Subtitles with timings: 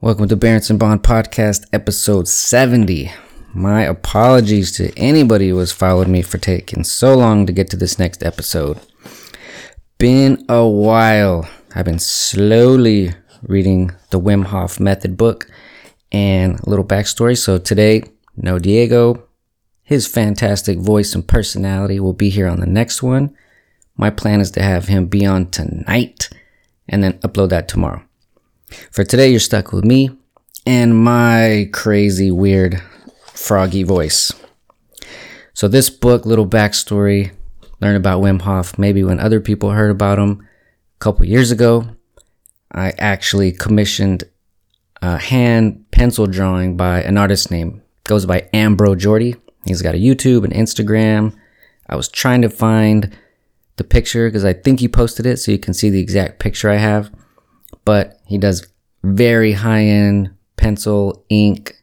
[0.00, 3.10] Welcome to Berenson Bond Podcast, episode 70.
[3.52, 7.76] My apologies to anybody who has followed me for taking so long to get to
[7.76, 8.78] this next episode.
[9.98, 11.48] Been a while.
[11.74, 15.50] I've been slowly reading the Wim Hof Method book
[16.12, 17.36] and a little backstory.
[17.36, 18.04] So today,
[18.36, 19.24] no Diego.
[19.82, 23.34] His fantastic voice and personality will be here on the next one.
[23.96, 26.28] My plan is to have him be on tonight
[26.88, 28.04] and then upload that tomorrow.
[28.90, 30.10] For today, you're stuck with me
[30.66, 32.82] and my crazy, weird,
[33.32, 34.32] froggy voice.
[35.54, 37.32] So, this book, little backstory,
[37.80, 40.46] learn about Wim Hof, maybe when other people heard about him
[40.96, 41.86] a couple years ago.
[42.70, 44.24] I actually commissioned
[45.00, 49.36] a hand pencil drawing by an artist named goes by Ambro Jordy.
[49.64, 51.34] He's got a YouTube and Instagram.
[51.88, 53.16] I was trying to find
[53.76, 56.68] the picture because I think he posted it so you can see the exact picture
[56.68, 57.10] I have
[57.88, 58.66] but he does
[59.02, 61.82] very high end pencil, ink,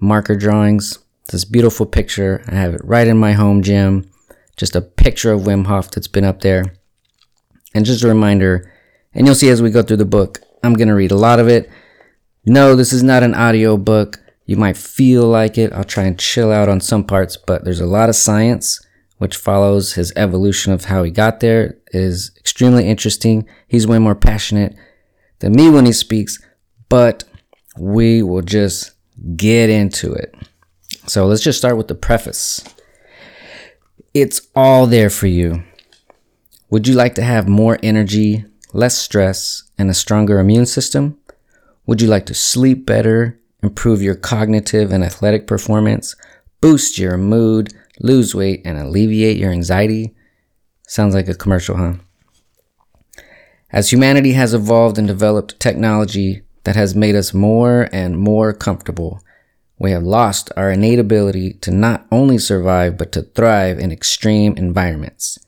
[0.00, 0.98] marker drawings.
[1.30, 2.42] This beautiful picture.
[2.48, 4.10] I have it right in my home gym.
[4.56, 6.64] Just a picture of Wim Hof that's been up there.
[7.72, 8.72] And just a reminder,
[9.14, 11.38] and you'll see as we go through the book, I'm going to read a lot
[11.38, 11.70] of it.
[12.44, 14.18] No, this is not an audio book.
[14.44, 15.72] You might feel like it.
[15.72, 18.84] I'll try and chill out on some parts, but there's a lot of science
[19.18, 21.78] which follows his evolution of how he got there.
[21.92, 23.48] It is extremely interesting.
[23.68, 24.74] He's way more passionate
[25.40, 26.42] than me when he speaks,
[26.88, 27.24] but
[27.78, 28.92] we will just
[29.36, 30.34] get into it.
[31.06, 32.62] So let's just start with the preface.
[34.14, 35.62] It's all there for you.
[36.70, 41.18] Would you like to have more energy, less stress, and a stronger immune system?
[41.86, 46.14] Would you like to sleep better, improve your cognitive and athletic performance,
[46.60, 50.14] boost your mood, lose weight, and alleviate your anxiety?
[50.86, 51.94] Sounds like a commercial, huh?
[53.70, 59.20] As humanity has evolved and developed technology that has made us more and more comfortable,
[59.78, 64.56] we have lost our innate ability to not only survive but to thrive in extreme
[64.56, 65.38] environments.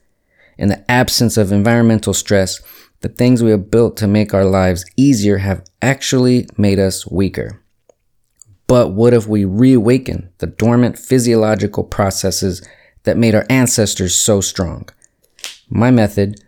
[0.57, 2.61] In the absence of environmental stress,
[3.01, 7.59] the things we have built to make our lives easier have actually made us weaker.
[8.67, 12.65] But what if we reawaken the dormant physiological processes
[13.03, 14.87] that made our ancestors so strong?
[15.69, 16.39] My method,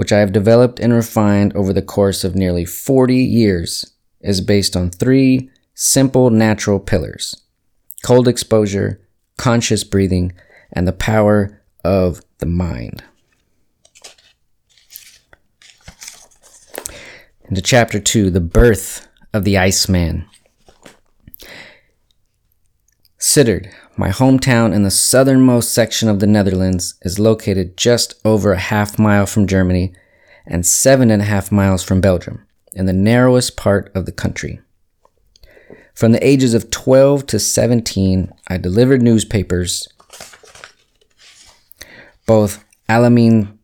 [0.00, 4.74] which I have developed and refined over the course of nearly 40 years, is based
[4.74, 7.42] on three simple natural pillars
[8.02, 9.06] cold exposure,
[9.36, 10.32] conscious breathing,
[10.72, 13.04] and the power of the mind.
[17.50, 20.26] Into chapter two, the birth of the Iceman.
[23.20, 28.58] Sittard, my hometown in the southernmost section of the Netherlands, is located just over a
[28.58, 29.92] half mile from Germany
[30.46, 34.58] and seven and a half miles from Belgium, in the narrowest part of the country.
[35.94, 39.86] From the ages of 12 to 17, I delivered newspapers,
[42.24, 43.58] both Algemeen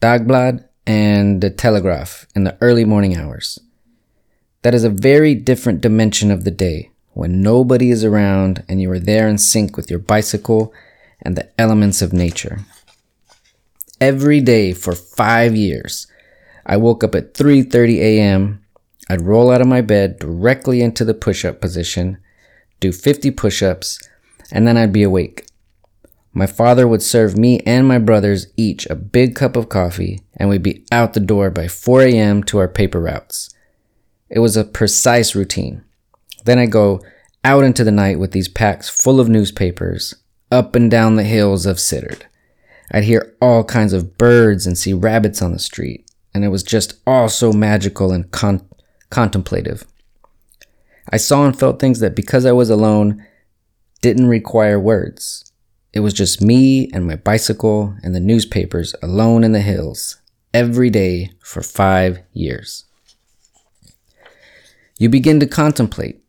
[0.00, 3.58] Dagblad and the Telegraph, in the early morning hours.
[4.62, 8.90] That is a very different dimension of the day when nobody is around and you
[8.90, 10.72] are there in sync with your bicycle
[11.20, 12.60] and the elements of nature.
[14.00, 16.06] Every day for five years,
[16.66, 18.64] I woke up at 3:30 a.m.
[19.08, 22.18] I'd roll out of my bed directly into the push-up position,
[22.80, 24.00] do 50 push-ups,
[24.50, 25.46] and then I'd be awake.
[26.32, 30.48] My father would serve me and my brothers each a big cup of coffee, and
[30.48, 32.42] we'd be out the door by 4 a.m.
[32.44, 33.50] to our paper routes.
[34.30, 35.84] It was a precise routine.
[36.44, 37.00] Then I go
[37.44, 40.14] out into the night with these packs full of newspapers,
[40.50, 42.22] up and down the hills of Sittard.
[42.90, 46.62] I'd hear all kinds of birds and see rabbits on the street, and it was
[46.62, 48.68] just all so magical and con-
[49.10, 49.84] contemplative.
[51.10, 53.26] I saw and felt things that because I was alone
[54.02, 55.52] didn't require words.
[55.92, 60.20] It was just me and my bicycle and the newspapers alone in the hills
[60.54, 62.84] every day for five years.
[64.98, 66.21] You begin to contemplate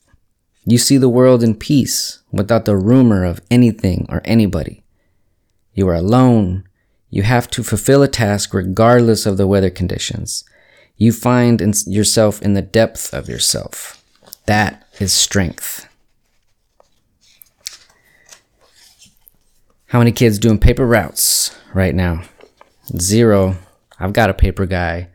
[0.66, 4.84] you see the world in peace without the rumor of anything or anybody.
[5.74, 6.64] You are alone.
[7.10, 10.44] You have to fulfill a task regardless of the weather conditions.
[10.96, 14.04] You find in yourself in the depth of yourself.
[14.46, 15.88] That is strength.
[19.88, 22.24] How many kids doing paper routes right now?
[22.98, 23.58] Zero.
[24.00, 25.10] I've got a paper guy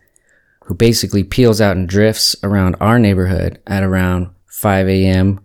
[0.65, 5.40] who basically peels out and drifts around our neighborhood at around 5 a.m.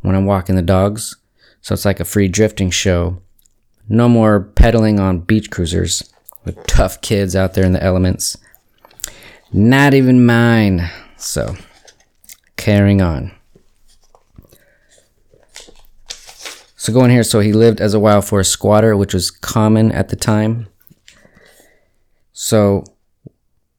[0.00, 1.16] when I'm walking the dogs.
[1.60, 3.20] So it's like a free drifting show.
[3.90, 6.10] No more pedaling on beach cruisers
[6.46, 8.38] with tough kids out there in the elements.
[9.52, 10.90] Not even mine.
[11.18, 11.56] So
[12.56, 13.32] carrying on.
[16.76, 20.08] So going here, so he lived as a wild forest squatter, which was common at
[20.08, 20.68] the time.
[22.32, 22.84] So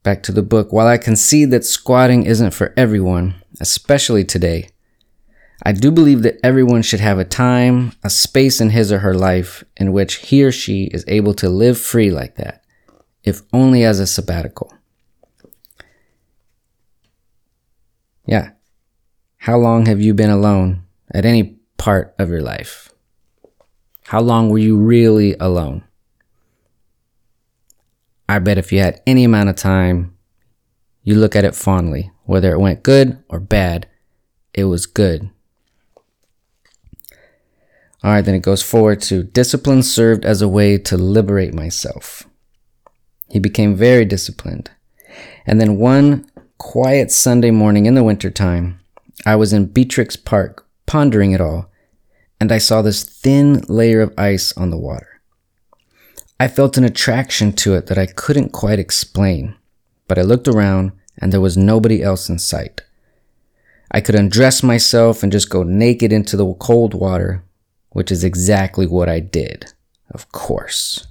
[0.04, 0.72] back to the book.
[0.72, 4.70] While I concede that squatting isn't for everyone, especially today,
[5.64, 9.14] I do believe that everyone should have a time, a space in his or her
[9.14, 12.64] life in which he or she is able to live free like that,
[13.24, 14.74] if only as a sabbatical.
[18.26, 18.52] Yeah.
[19.38, 22.94] How long have you been alone at any part of your life?
[24.04, 25.84] How long were you really alone?
[28.30, 30.16] I bet if you had any amount of time,
[31.04, 32.12] you look at it fondly.
[32.30, 33.88] Whether it went good or bad,
[34.54, 35.32] it was good.
[38.04, 42.28] All right, then it goes forward to discipline served as a way to liberate myself.
[43.32, 44.70] He became very disciplined.
[45.48, 46.30] And then one
[46.60, 48.80] quiet Sunday morning in the wintertime,
[49.26, 51.72] I was in Beatrix Park pondering it all,
[52.40, 55.20] and I saw this thin layer of ice on the water.
[56.40, 59.56] I felt an attraction to it that I couldn't quite explain,
[60.08, 62.82] but I looked around and there was nobody else in sight.
[63.92, 67.44] I could undress myself and just go naked into the cold water
[67.92, 69.74] which is exactly what I did,
[70.12, 71.08] of course.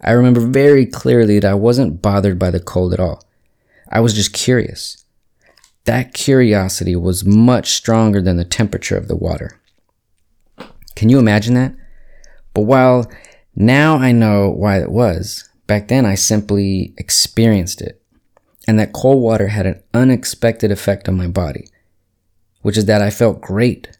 [0.00, 3.24] I remember very clearly that I wasn't bothered by the cold at all.
[3.90, 5.04] I was just curious.
[5.84, 9.60] That curiosity was much stronger than the temperature of the water.
[10.94, 11.74] Can you imagine that?
[12.54, 13.10] But while
[13.56, 17.99] now I know why it was, back then I simply experienced it.
[18.70, 21.66] And that cold water had an unexpected effect on my body,
[22.62, 23.98] which is that I felt great.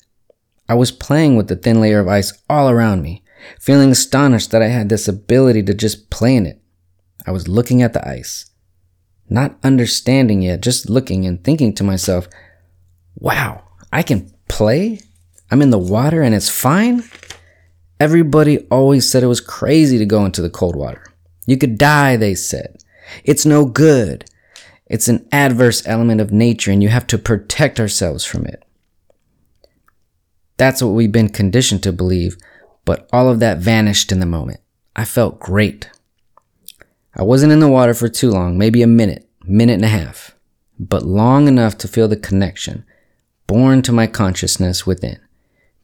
[0.69, 3.25] I was playing with the thin layer of ice all around me,
[3.58, 6.62] feeling astonished that I had this ability to just play in it.
[7.26, 8.49] I was looking at the ice,
[9.28, 12.28] not understanding yet, just looking and thinking to myself,
[13.16, 15.00] wow, I can play?
[15.50, 17.02] I'm in the water and it's fine?
[17.99, 21.12] Everybody always said it was crazy to go into the cold water.
[21.44, 22.76] You could die, they said.
[23.25, 24.26] It's no good.
[24.90, 28.64] It's an adverse element of nature and you have to protect ourselves from it.
[30.56, 32.37] That's what we've been conditioned to believe,
[32.84, 34.60] but all of that vanished in the moment.
[34.96, 35.88] I felt great.
[37.14, 40.34] I wasn't in the water for too long, maybe a minute, minute and a half,
[40.76, 42.84] but long enough to feel the connection
[43.46, 45.20] born to my consciousness within,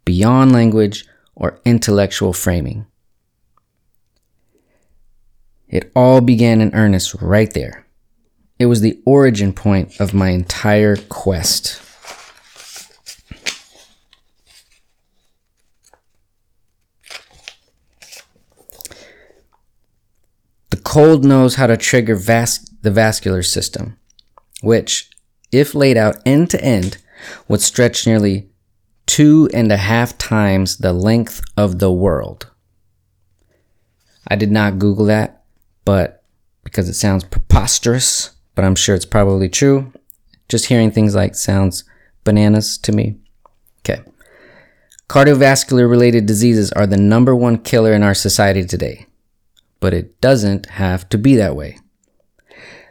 [0.05, 1.07] beyond language
[1.37, 2.87] or intellectual framing.
[5.69, 7.86] It all began in earnest right there.
[8.59, 11.83] It was the origin point of my entire quest.
[20.71, 23.99] The cold knows how to trigger vas- the vascular system,
[24.63, 25.11] which,
[25.53, 26.97] if laid out end to end,
[27.49, 28.49] would stretch nearly
[29.05, 32.51] two and a half times the length of the world.
[34.29, 35.45] I did not Google that,
[35.85, 36.25] but
[36.65, 39.93] because it sounds preposterous, but I'm sure it's probably true.
[40.49, 41.85] Just hearing things like sounds
[42.25, 43.17] bananas to me.
[43.81, 44.03] Okay.
[45.09, 49.07] Cardiovascular related diseases are the number one killer in our society today
[49.81, 51.79] but it doesn't have to be that way.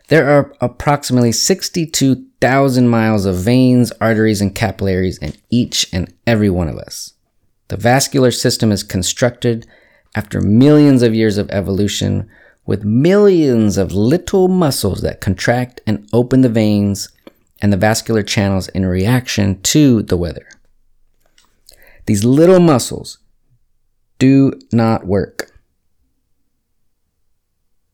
[0.08, 6.70] There are approximately 62,000 miles of veins, arteries, and capillaries in each and every one
[6.70, 7.14] of us.
[7.70, 9.66] The vascular system is constructed
[10.16, 12.30] after millions of years of evolution
[12.66, 17.10] with millions of little muscles that contract and open the veins
[17.62, 20.48] and the vascular channels in reaction to the weather.
[22.06, 23.20] These little muscles
[24.20, 25.52] do not work.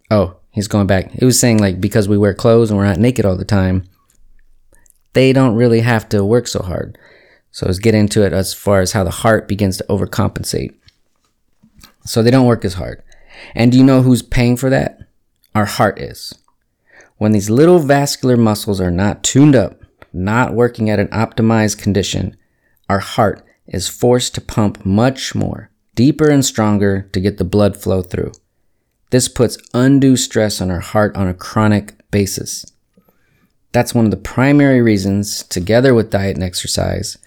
[0.10, 1.12] Oh, he's going back.
[1.12, 3.84] He was saying like because we wear clothes and we're not naked all the time,
[5.13, 6.98] they don't really have to work so hard.
[7.51, 10.74] So let's get into it as far as how the heart begins to overcompensate.
[12.06, 13.04] So they don't work as hard.
[13.56, 15.00] And do you know who's paying for that?
[15.54, 16.34] Our heart is.
[17.18, 19.82] When these little vascular muscles are not tuned up,
[20.14, 22.36] not working at an optimized condition,
[22.90, 27.78] our heart is forced to pump much more, deeper and stronger to get the blood
[27.78, 28.32] flow through.
[29.12, 32.66] This puts undue stress on our heart on a chronic basis.
[33.72, 37.18] That's one of the primary reasons, together with diet and exercise,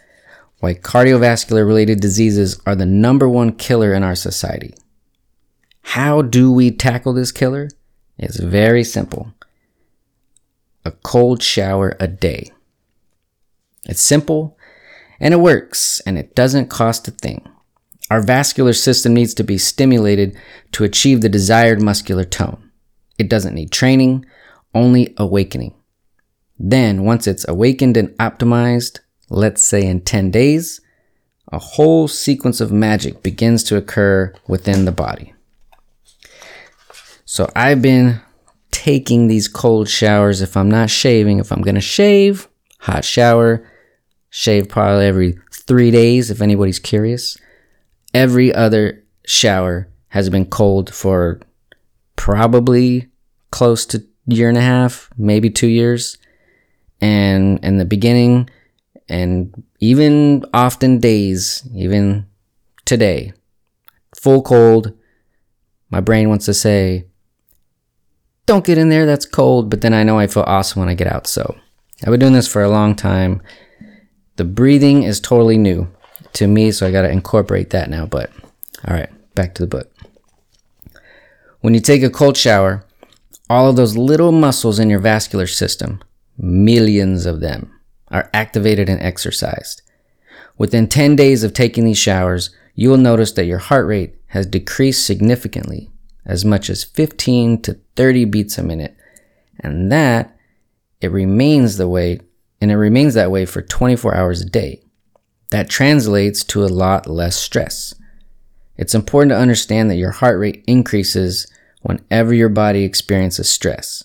[0.60, 4.74] why cardiovascular related diseases are the number one killer in our society.
[5.84, 7.68] How do we tackle this killer?
[8.18, 9.32] It's very simple.
[10.84, 12.50] A cold shower a day.
[13.84, 14.58] It's simple
[15.20, 17.46] and it works and it doesn't cost a thing.
[18.10, 20.36] Our vascular system needs to be stimulated
[20.72, 22.70] to achieve the desired muscular tone.
[23.18, 24.26] It doesn't need training,
[24.74, 25.74] only awakening.
[26.58, 30.80] Then, once it's awakened and optimized, let's say in 10 days,
[31.52, 35.33] a whole sequence of magic begins to occur within the body.
[37.34, 38.20] So I've been
[38.70, 41.40] taking these cold showers if I'm not shaving.
[41.40, 42.46] If I'm to shave,
[42.78, 43.68] hot shower,
[44.30, 47.36] shave probably every three days if anybody's curious.
[48.14, 51.40] Every other shower has been cold for
[52.14, 53.08] probably
[53.50, 56.16] close to year and a half, maybe two years.
[57.00, 58.48] And in the beginning,
[59.08, 62.26] and even often days, even
[62.84, 63.32] today,
[64.16, 64.96] full cold,
[65.90, 67.06] my brain wants to say,
[68.46, 69.70] don't get in there, that's cold.
[69.70, 71.26] But then I know I feel awesome when I get out.
[71.26, 71.56] So
[72.02, 73.42] I've been doing this for a long time.
[74.36, 75.88] The breathing is totally new
[76.34, 78.06] to me, so I got to incorporate that now.
[78.06, 78.30] But
[78.86, 79.90] all right, back to the book.
[81.60, 82.84] When you take a cold shower,
[83.48, 86.02] all of those little muscles in your vascular system,
[86.36, 87.72] millions of them,
[88.08, 89.82] are activated and exercised.
[90.58, 94.46] Within 10 days of taking these showers, you will notice that your heart rate has
[94.46, 95.90] decreased significantly,
[96.26, 98.96] as much as 15 to 30 beats a minute,
[99.60, 100.36] and that
[101.00, 102.20] it remains the way
[102.60, 104.82] and it remains that way for 24 hours a day.
[105.50, 107.92] That translates to a lot less stress.
[108.76, 111.46] It's important to understand that your heart rate increases
[111.82, 114.02] whenever your body experiences stress.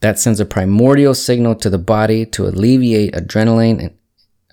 [0.00, 3.96] That sends a primordial signal to the body to alleviate adrenaline and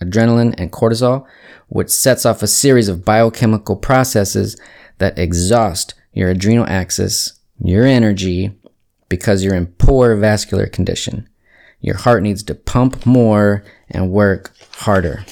[0.02, 1.26] adrenaline and cortisol,
[1.68, 4.60] which sets off a series of biochemical processes
[4.98, 7.34] that exhaust your adrenal axis,
[7.64, 8.52] your energy,
[9.08, 11.30] because you're in poor vascular condition.
[11.80, 15.24] Your heart needs to pump more and work harder.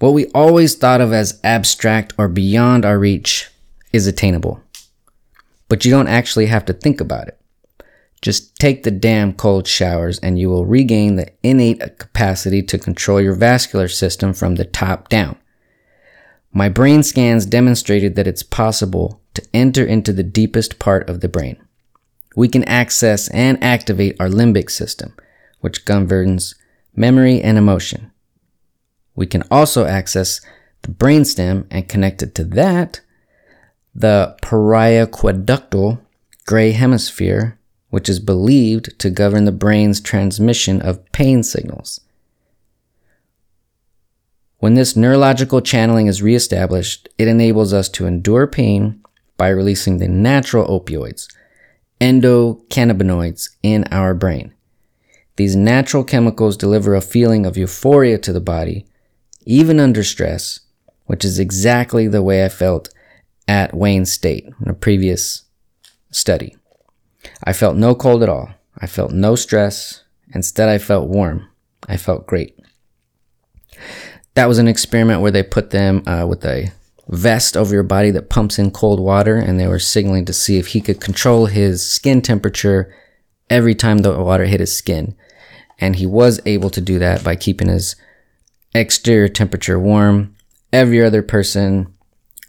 [0.00, 3.48] What we always thought of as abstract or beyond our reach
[3.92, 4.60] is attainable.
[5.68, 7.40] But you don't actually have to think about it.
[8.24, 13.20] Just take the damn cold showers and you will regain the innate capacity to control
[13.20, 15.36] your vascular system from the top down.
[16.50, 21.28] My brain scans demonstrated that it's possible to enter into the deepest part of the
[21.28, 21.62] brain.
[22.34, 25.14] We can access and activate our limbic system,
[25.60, 26.54] which governs
[26.96, 28.10] memory and emotion.
[29.14, 30.40] We can also access
[30.80, 33.02] the brainstem and connected to that,
[33.94, 36.00] the periaqueductal
[36.46, 37.58] gray hemisphere,
[37.94, 42.00] which is believed to govern the brain's transmission of pain signals.
[44.58, 49.00] When this neurological channeling is reestablished, it enables us to endure pain
[49.36, 51.32] by releasing the natural opioids,
[52.00, 54.52] endocannabinoids, in our brain.
[55.36, 58.86] These natural chemicals deliver a feeling of euphoria to the body
[59.46, 60.58] even under stress,
[61.04, 62.88] which is exactly the way I felt
[63.46, 65.44] at Wayne State in a previous
[66.10, 66.56] study.
[67.44, 68.50] I felt no cold at all.
[68.78, 70.02] I felt no stress.
[70.34, 71.48] Instead, I felt warm.
[71.86, 72.58] I felt great.
[74.34, 76.72] That was an experiment where they put them uh, with a
[77.08, 80.56] vest over your body that pumps in cold water, and they were signaling to see
[80.56, 82.92] if he could control his skin temperature
[83.50, 85.14] every time the water hit his skin.
[85.78, 87.94] And he was able to do that by keeping his
[88.74, 90.34] exterior temperature warm.
[90.72, 91.94] Every other person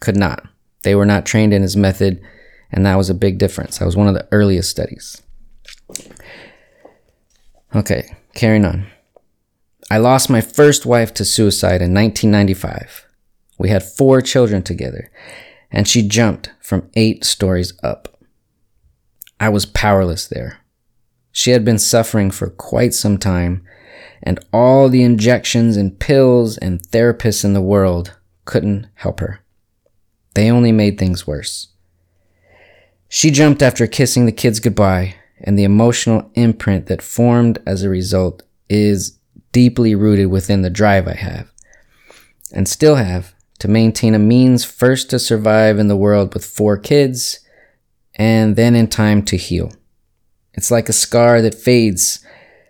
[0.00, 0.46] could not.
[0.82, 2.20] They were not trained in his method,
[2.72, 3.78] and that was a big difference.
[3.78, 5.22] That was one of the earliest studies.
[7.74, 8.86] Okay, carrying on.
[9.90, 13.06] I lost my first wife to suicide in 1995.
[13.58, 15.10] We had four children together,
[15.70, 18.18] and she jumped from eight stories up.
[19.38, 20.60] I was powerless there.
[21.30, 23.64] She had been suffering for quite some time,
[24.22, 29.40] and all the injections and pills and therapists in the world couldn't help her.
[30.34, 31.68] They only made things worse.
[33.08, 37.88] She jumped after kissing the kids goodbye, and the emotional imprint that formed as a
[37.88, 39.18] result is
[39.52, 41.52] deeply rooted within the drive I have,
[42.52, 46.76] and still have, to maintain a means first to survive in the world with four
[46.76, 47.40] kids,
[48.16, 49.72] and then in time to heal.
[50.54, 52.24] It's like a scar that fades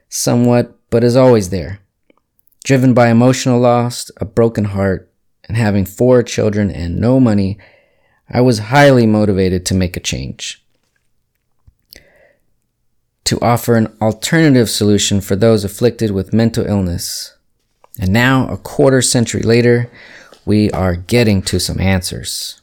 [0.08, 1.80] somewhat but is always there.
[2.64, 5.12] Driven by emotional loss, a broken heart,
[5.44, 7.58] and having four children and no money,
[8.28, 10.62] I was highly motivated to make a change.
[13.24, 17.36] To offer an alternative solution for those afflicted with mental illness.
[17.98, 19.90] And now, a quarter century later,
[20.44, 22.60] we are getting to some answers.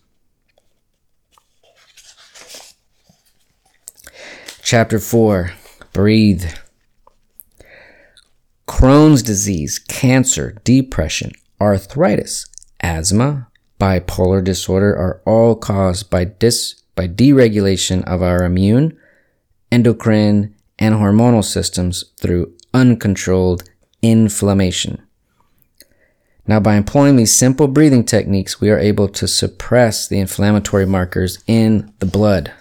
[4.61, 5.51] Chapter 4
[5.91, 6.45] Breathe.
[8.67, 12.47] Crohn's disease, cancer, depression, arthritis,
[12.81, 13.47] asthma,
[13.79, 18.97] bipolar disorder are all caused by dis by deregulation of our immune,
[19.71, 23.63] endocrine, and hormonal systems through uncontrolled
[24.01, 25.01] inflammation.
[26.45, 31.41] Now, by employing these simple breathing techniques, we are able to suppress the inflammatory markers
[31.47, 32.51] in the blood.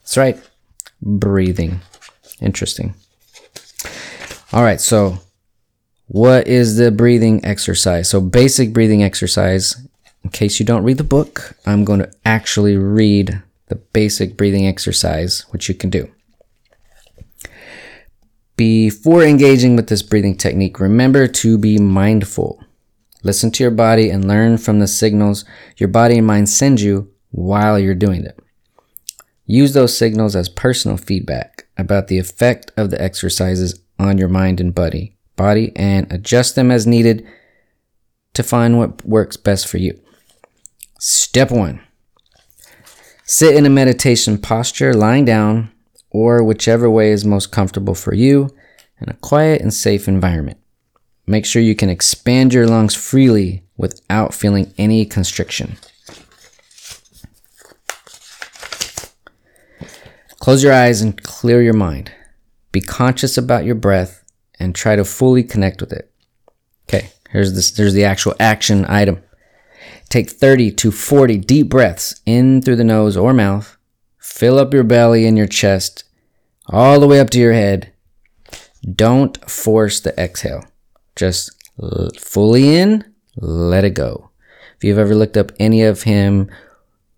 [0.00, 0.40] That's right,
[1.02, 1.80] breathing.
[2.40, 2.94] Interesting.
[4.52, 5.18] All right, so
[6.08, 8.08] what is the breathing exercise?
[8.08, 9.76] So, basic breathing exercise.
[10.24, 14.66] In case you don't read the book, I'm going to actually read the basic breathing
[14.66, 16.10] exercise, which you can do.
[18.56, 22.64] Before engaging with this breathing technique, remember to be mindful.
[23.22, 25.44] Listen to your body and learn from the signals
[25.76, 28.38] your body and mind send you while you're doing it.
[29.44, 34.60] Use those signals as personal feedback about the effect of the exercises on your mind
[34.60, 37.26] and body, body and adjust them as needed
[38.34, 39.98] to find what works best for you.
[40.98, 41.80] Step 1.
[43.24, 45.70] Sit in a meditation posture lying down
[46.10, 48.50] or whichever way is most comfortable for you
[49.00, 50.58] in a quiet and safe environment.
[51.26, 55.76] Make sure you can expand your lungs freely without feeling any constriction.
[60.40, 62.10] Close your eyes and clear your mind.
[62.72, 64.17] Be conscious about your breath
[64.58, 66.10] and try to fully connect with it.
[66.88, 69.22] Okay, here's this there's the actual action item.
[70.08, 73.78] Take 30 to 40 deep breaths in through the nose or mouth
[74.28, 76.04] Fill up your belly and your chest
[76.68, 77.92] all the way up to your head.
[78.94, 80.64] Don't force the exhale.
[81.16, 81.50] Just
[82.18, 83.04] fully in,
[83.36, 84.30] let it go.
[84.76, 86.50] If you've ever looked up any of him,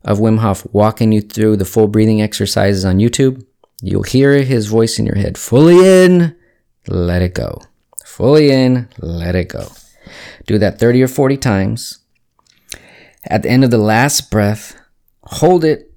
[0.03, 3.45] of Wim Hof walking you through the full breathing exercises on YouTube,
[3.83, 5.37] you'll hear his voice in your head.
[5.37, 6.35] Fully in,
[6.87, 7.63] let it go.
[8.05, 9.69] Fully in, let it go.
[10.47, 11.99] Do that 30 or 40 times.
[13.25, 14.77] At the end of the last breath,
[15.25, 15.93] hold it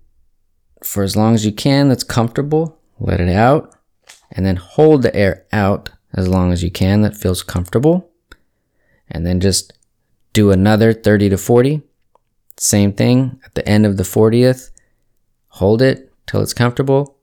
[0.84, 2.78] for as long as you can that's comfortable.
[3.00, 3.75] Let it out.
[4.32, 8.10] And then hold the air out as long as you can that feels comfortable.
[9.10, 9.74] And then just
[10.34, 11.82] do another 30 to 40.
[12.58, 14.72] Same thing at the end of the 40th.
[15.50, 17.17] Hold it till it's comfortable.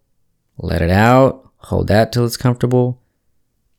[0.57, 1.51] Let it out.
[1.65, 3.00] Hold that till it's comfortable.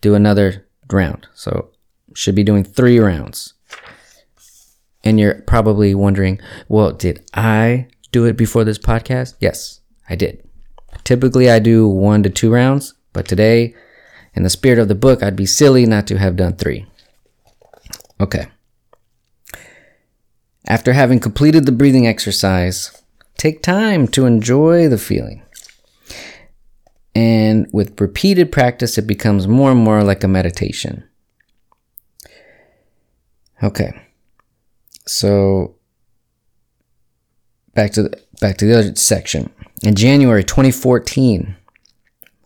[0.02, 1.28] Do another round.
[1.34, 1.70] So
[2.14, 3.54] should be doing three rounds.
[5.04, 9.36] And you're probably wondering, well, did I do it before this podcast?
[9.40, 10.48] Yes, I did.
[11.04, 13.74] Typically, I do one to two rounds, but today,
[14.36, 16.86] in the spirit of the book, I'd be silly not to have done three.
[18.20, 18.48] Okay.
[20.68, 23.02] After having completed the breathing exercise,
[23.38, 25.42] take time to enjoy the feeling.
[27.14, 31.04] And with repeated practice, it becomes more and more like a meditation.
[33.62, 33.92] Okay.
[35.06, 35.76] So
[37.74, 39.52] back to the, back to the other section.
[39.84, 41.56] In January 2014,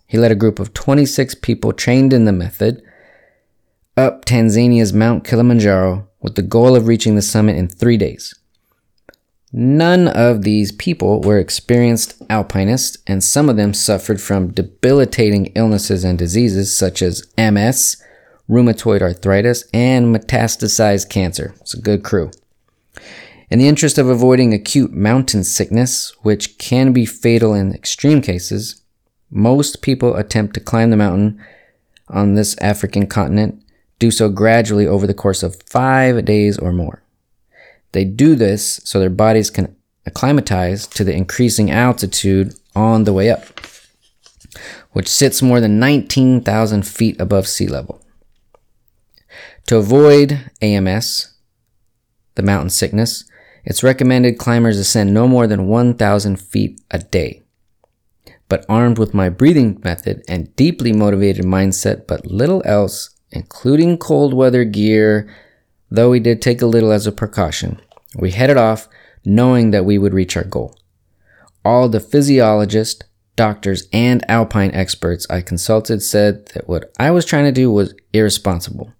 [0.08, 2.82] he led a group of 26 people trained in the method
[3.98, 8.34] up Tanzania's Mount Kilimanjaro with the goal of reaching the summit in three days.
[9.58, 16.04] None of these people were experienced alpinists, and some of them suffered from debilitating illnesses
[16.04, 17.96] and diseases such as MS,
[18.50, 21.56] rheumatoid arthritis, and metastasized cancer.
[21.62, 22.32] It's a good crew.
[23.50, 28.82] In the interest of avoiding acute mountain sickness, which can be fatal in extreme cases,
[29.32, 31.42] most people attempt to climb the mountain
[32.10, 33.64] on this African continent
[34.00, 37.05] do so gradually over the course of five days or more.
[37.96, 39.74] They do this so their bodies can
[40.06, 43.62] acclimatize to the increasing altitude on the way up,
[44.92, 48.02] which sits more than 19,000 feet above sea level.
[49.68, 51.38] To avoid AMS,
[52.36, 53.24] the mountain sickness,
[53.64, 57.44] it's recommended climbers ascend no more than 1,000 feet a day.
[58.50, 64.34] But armed with my breathing method and deeply motivated mindset, but little else, including cold
[64.34, 65.34] weather gear,
[65.90, 67.80] though we did take a little as a precaution,
[68.16, 68.88] we headed off
[69.24, 70.78] knowing that we would reach our goal.
[71.64, 73.02] All the physiologists,
[73.36, 77.96] doctors, and alpine experts I consulted said that what I was trying to do was
[78.14, 78.94] irresponsible.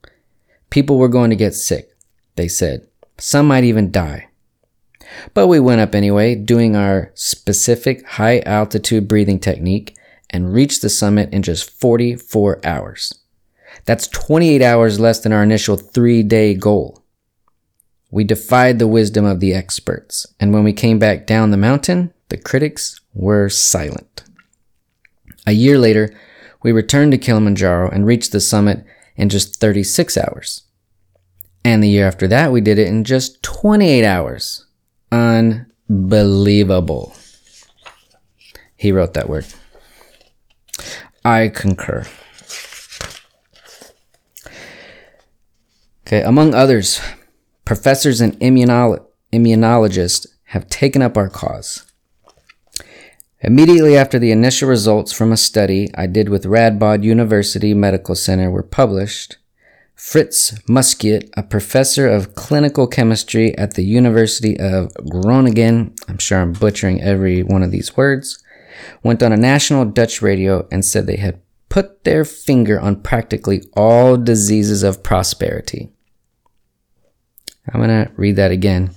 [0.70, 1.90] People were going to get sick,
[2.36, 2.88] they said.
[3.18, 4.30] Some might even die.
[5.34, 9.96] But we went up anyway, doing our specific high altitude breathing technique
[10.30, 13.14] and reached the summit in just 44 hours.
[13.86, 17.05] That's 28 hours less than our initial three day goal.
[18.16, 22.14] We defied the wisdom of the experts, and when we came back down the mountain,
[22.30, 24.24] the critics were silent.
[25.46, 26.16] A year later,
[26.64, 28.86] we returned to Kilimanjaro and reached the summit
[29.18, 30.62] in just 36 hours.
[31.66, 34.66] And the year after that, we did it in just 28 hours.
[35.12, 35.68] Unbelievable.
[38.78, 39.46] He wrote that word.
[41.26, 42.06] I concur.
[46.08, 47.02] Okay, among others,
[47.66, 51.84] professors and immunolo- immunologists have taken up our cause.
[53.42, 58.50] Immediately after the initial results from a study I did with Radboud University Medical Center
[58.50, 59.38] were published,
[59.94, 66.54] Fritz Muskiet, a professor of clinical chemistry at the University of Groningen, I'm sure I'm
[66.54, 68.44] butchering every one of these words,
[69.04, 73.64] went on a national Dutch radio and said they had put their finger on practically
[73.76, 75.92] all diseases of prosperity.
[77.72, 78.92] I'm going to read that again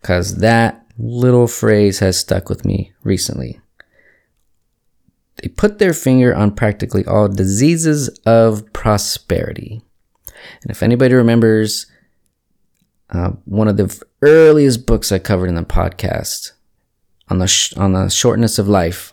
[0.00, 3.60] because that little phrase has stuck with me recently.
[5.36, 9.82] They put their finger on practically all diseases of prosperity.
[10.62, 11.86] And if anybody remembers
[13.10, 16.52] uh, one of the earliest books I covered in the podcast
[17.28, 19.12] on the sh- on the shortness of life,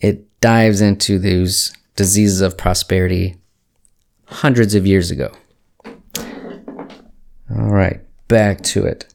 [0.00, 3.36] it dives into those diseases of prosperity
[4.26, 5.32] hundreds of years ago.
[7.54, 9.12] All right, back to it.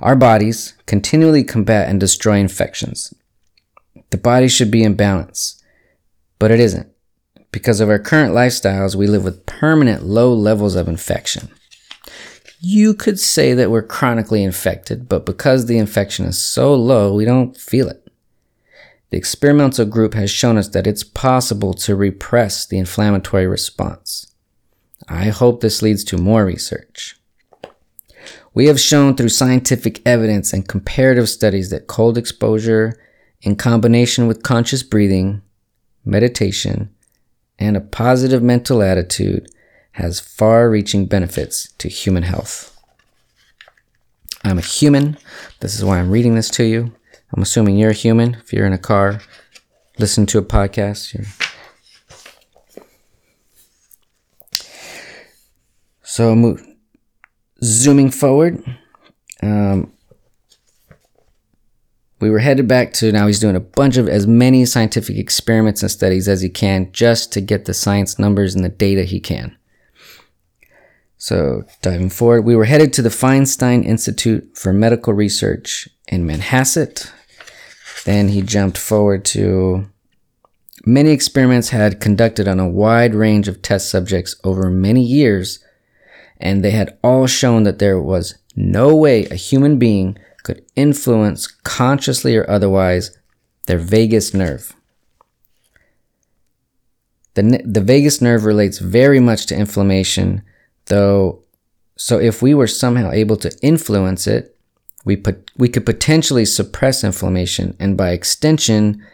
[0.00, 3.14] Our bodies continually combat and destroy infections.
[4.10, 5.62] The body should be in balance,
[6.38, 6.88] but it isn't.
[7.52, 11.50] Because of our current lifestyles, we live with permanent low levels of infection.
[12.60, 17.24] You could say that we're chronically infected, but because the infection is so low, we
[17.24, 18.08] don't feel it.
[19.10, 24.34] The experimental group has shown us that it's possible to repress the inflammatory response.
[25.08, 27.16] I hope this leads to more research.
[28.54, 32.98] We have shown through scientific evidence and comparative studies that cold exposure,
[33.40, 35.42] in combination with conscious breathing,
[36.04, 36.94] meditation,
[37.58, 39.50] and a positive mental attitude
[39.92, 42.68] has far reaching benefits to human health.
[44.44, 45.18] I'm a human.
[45.60, 46.92] This is why I'm reading this to you.
[47.34, 48.34] I'm assuming you're a human.
[48.34, 49.20] If you're in a car,
[49.98, 51.14] listen to a podcast.
[51.14, 51.26] You're...
[56.02, 56.62] So, move,
[57.62, 58.62] zooming forward,
[59.42, 59.92] um,
[62.20, 65.82] we were headed back to now he's doing a bunch of as many scientific experiments
[65.82, 69.18] and studies as he can just to get the science numbers and the data he
[69.18, 69.56] can.
[71.16, 77.12] So, diving forward, we were headed to the Feinstein Institute for Medical Research in Manhasset.
[78.04, 79.88] Then he jumped forward to
[80.84, 85.58] many experiments had conducted on a wide range of test subjects over many years,
[86.38, 91.46] and they had all shown that there was no way a human being could influence
[91.46, 93.16] consciously or otherwise
[93.66, 94.74] their vagus nerve.
[97.34, 100.42] The, the vagus nerve relates very much to inflammation,
[100.86, 101.42] though,
[101.96, 104.56] so if we were somehow able to influence it,
[105.04, 109.04] we, put, we could potentially suppress inflammation and by extension,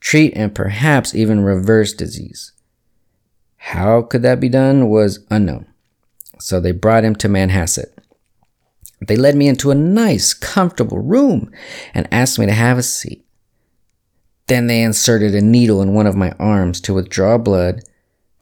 [0.00, 2.52] treat and perhaps even reverse disease.
[3.56, 5.66] How could that be done was unknown.
[6.38, 7.94] So they brought him to Manhasset.
[9.06, 11.50] They led me into a nice, comfortable room
[11.92, 13.24] and asked me to have a seat.
[14.46, 17.82] Then they inserted a needle in one of my arms to withdraw blood,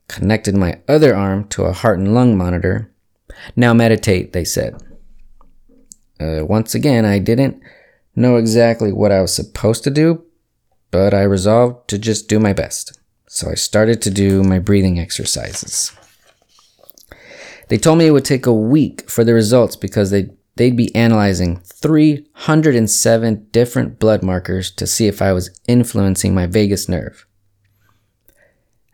[0.09, 2.92] connected my other arm to a heart and lung monitor.
[3.57, 4.83] Now meditate, they said.
[6.20, 7.61] Uh, once again, I didn't
[8.14, 10.24] know exactly what I was supposed to do,
[10.90, 12.98] but I resolved to just do my best.
[13.28, 15.92] So I started to do my breathing exercises.
[17.72, 20.94] They told me it would take a week for the results because they they'd be
[20.94, 27.24] analyzing 307 different blood markers to see if I was influencing my vagus nerve.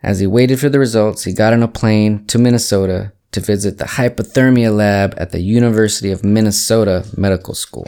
[0.01, 3.79] As he waited for the results, he got on a plane to Minnesota to visit
[3.79, 7.85] the hypothermia lab at the University of Minnesota Medical School.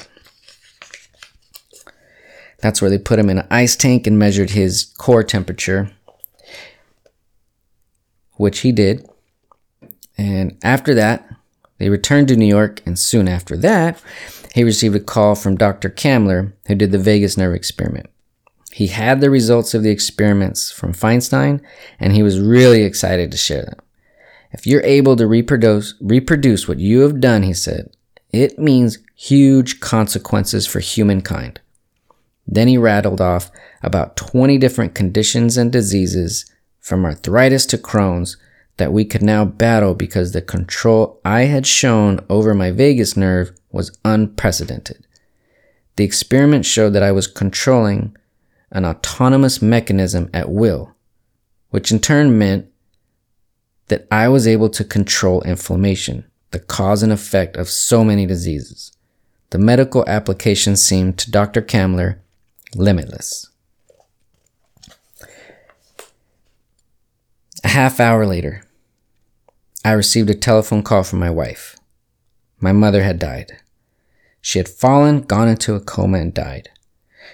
[2.59, 5.89] That's where they put him in an ice tank and measured his core temperature,
[8.33, 9.07] which he did.
[10.21, 11.27] And after that,
[11.79, 13.99] they returned to New York, and soon after that,
[14.53, 15.89] he received a call from Dr.
[15.89, 18.07] Kamler, who did the vagus nerve experiment.
[18.71, 21.59] He had the results of the experiments from Feinstein,
[21.99, 23.79] and he was really excited to share them.
[24.51, 27.89] If you're able to reproduce, reproduce what you have done, he said,
[28.31, 31.61] it means huge consequences for humankind.
[32.45, 33.49] Then he rattled off
[33.81, 36.45] about 20 different conditions and diseases,
[36.79, 38.37] from arthritis to Crohn's,
[38.81, 43.51] that we could now battle because the control I had shown over my vagus nerve
[43.71, 45.05] was unprecedented.
[45.97, 48.17] The experiment showed that I was controlling
[48.71, 50.95] an autonomous mechanism at will,
[51.69, 52.71] which in turn meant
[53.89, 58.91] that I was able to control inflammation, the cause and effect of so many diseases.
[59.51, 61.61] The medical application seemed to Dr.
[61.61, 62.17] Kamler
[62.73, 63.47] limitless.
[67.63, 68.63] A half hour later,
[69.83, 71.75] I received a telephone call from my wife.
[72.59, 73.57] My mother had died.
[74.39, 76.69] She had fallen, gone into a coma, and died.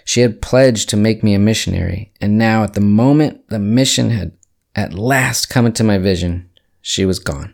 [0.06, 4.12] She had pledged to make me a missionary, and now, at the moment the mission
[4.12, 4.32] had
[4.76, 6.50] at last come into my vision,
[6.82, 7.54] she was gone.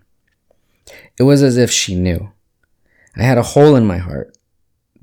[1.17, 2.31] It was as if she knew.
[3.15, 4.37] I had a hole in my heart,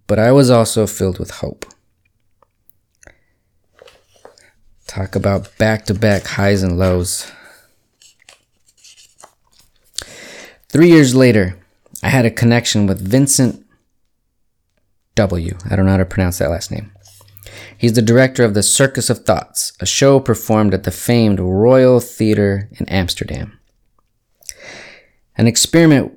[0.07, 1.67] but I was also filled with hope.
[4.87, 7.31] Talk about back to back highs and lows.
[10.73, 11.59] Three years later,
[12.01, 13.67] I had a connection with Vincent
[15.17, 15.59] W.
[15.69, 16.93] I don't know how to pronounce that last name.
[17.77, 21.99] He's the director of the Circus of Thoughts, a show performed at the famed Royal
[21.99, 23.59] Theater in Amsterdam.
[25.37, 26.17] An experiment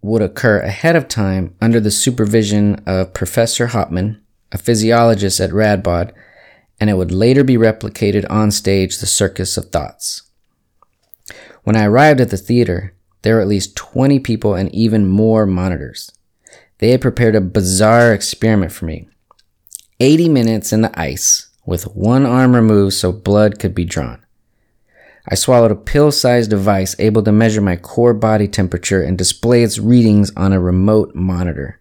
[0.00, 6.12] would occur ahead of time under the supervision of Professor Hopman, a physiologist at Radboud,
[6.80, 10.22] and it would later be replicated on stage the Circus of Thoughts.
[11.64, 15.46] When I arrived at the theater, there were at least 20 people and even more
[15.46, 16.10] monitors.
[16.78, 19.08] They had prepared a bizarre experiment for me
[20.00, 24.24] 80 minutes in the ice with one arm removed so blood could be drawn.
[25.28, 29.62] I swallowed a pill sized device able to measure my core body temperature and display
[29.62, 31.78] its readings on a remote monitor.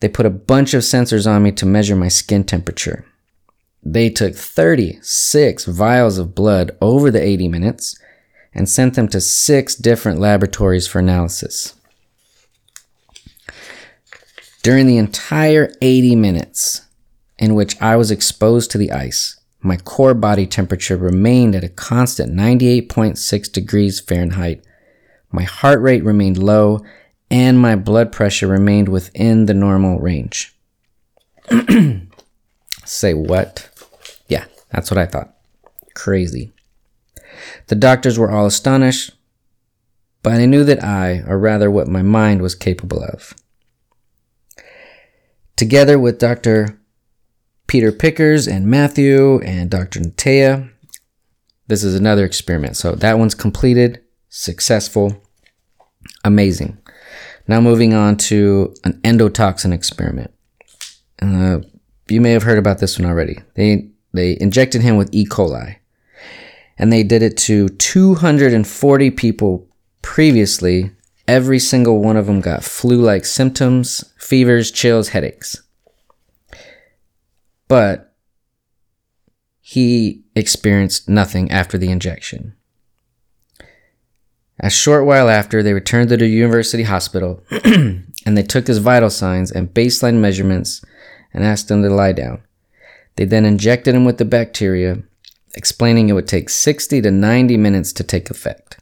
[0.00, 3.04] They put a bunch of sensors on me to measure my skin temperature.
[3.82, 7.98] They took 36 vials of blood over the 80 minutes
[8.54, 11.74] and sent them to six different laboratories for analysis.
[14.62, 16.82] During the entire 80 minutes
[17.38, 21.68] in which I was exposed to the ice, my core body temperature remained at a
[21.68, 24.64] constant 98.6 degrees Fahrenheit.
[25.30, 26.84] My heart rate remained low
[27.30, 30.54] and my blood pressure remained within the normal range.
[32.84, 33.70] Say what?
[34.28, 35.34] Yeah, that's what I thought.
[35.94, 36.52] Crazy.
[37.66, 39.12] The doctors were all astonished,
[40.22, 43.34] but I knew that I, or rather what my mind was capable of.
[45.56, 46.80] Together with Dr.
[47.66, 50.00] Peter Pickkers and Matthew and Dr.
[50.00, 50.70] Netea,
[51.68, 52.76] this is another experiment.
[52.76, 55.22] So that one's completed, successful,
[56.24, 56.78] amazing.
[57.46, 60.32] Now moving on to an endotoxin experiment.
[61.20, 61.60] Uh,
[62.08, 63.38] you may have heard about this one already.
[63.54, 65.26] They they injected him with E.
[65.26, 65.76] coli
[66.80, 69.68] and they did it to 240 people
[70.00, 70.90] previously.
[71.28, 75.62] Every single one of them got flu like symptoms, fevers, chills, headaches.
[77.68, 78.14] But
[79.60, 82.56] he experienced nothing after the injection.
[84.58, 89.10] A short while after, they returned to the university hospital and they took his vital
[89.10, 90.82] signs and baseline measurements
[91.34, 92.42] and asked him to lie down.
[93.16, 95.02] They then injected him with the bacteria
[95.54, 98.78] explaining it would take 60 to 90 minutes to take effect.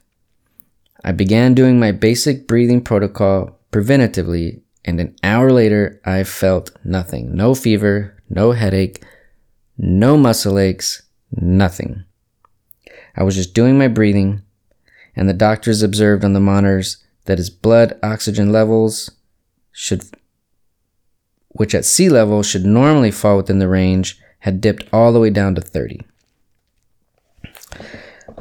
[1.03, 7.35] I began doing my basic breathing protocol preventatively, and an hour later, I felt nothing
[7.35, 9.03] no fever, no headache,
[9.77, 12.03] no muscle aches, nothing.
[13.15, 14.41] I was just doing my breathing,
[15.15, 19.11] and the doctors observed on the monitors that his blood oxygen levels
[19.71, 20.03] should,
[21.49, 25.29] which at sea level should normally fall within the range, had dipped all the way
[25.29, 26.01] down to 30.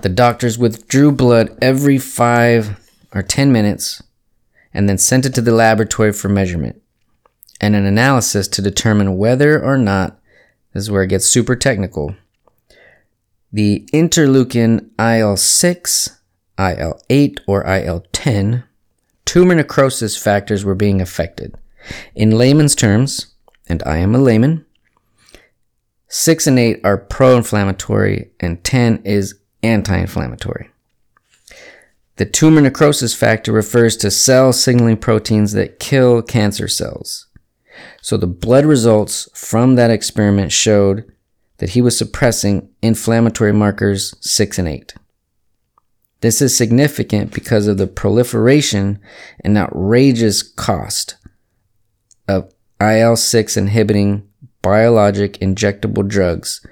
[0.02, 2.78] The doctors withdrew blood every five
[3.12, 4.02] or 10 minutes
[4.72, 6.80] and then sent it to the laboratory for measurement
[7.60, 10.20] and an analysis to determine whether or not,
[10.72, 12.14] this is where it gets super technical,
[13.52, 16.20] the interleukin IL 6,
[16.58, 18.64] IL 8, or IL 10
[19.24, 21.54] tumor necrosis factors were being affected.
[22.14, 23.34] In layman's terms,
[23.68, 24.64] and I am a layman,
[26.08, 30.70] 6 and 8 are pro inflammatory, and 10 is anti inflammatory.
[32.16, 37.26] The tumor necrosis factor refers to cell signaling proteins that kill cancer cells.
[38.02, 41.10] So the blood results from that experiment showed
[41.58, 44.94] that he was suppressing inflammatory markers 6 and 8.
[46.20, 48.98] This is significant because of the proliferation
[49.44, 51.16] and outrageous cost
[52.26, 54.28] of IL 6 inhibiting
[54.62, 56.66] biologic injectable drugs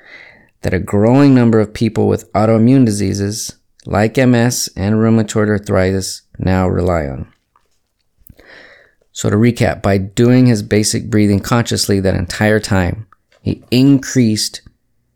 [0.62, 6.68] that a growing number of people with autoimmune diseases like MS and rheumatoid arthritis now
[6.68, 7.32] rely on.
[9.12, 13.06] So, to recap, by doing his basic breathing consciously that entire time,
[13.40, 14.60] he increased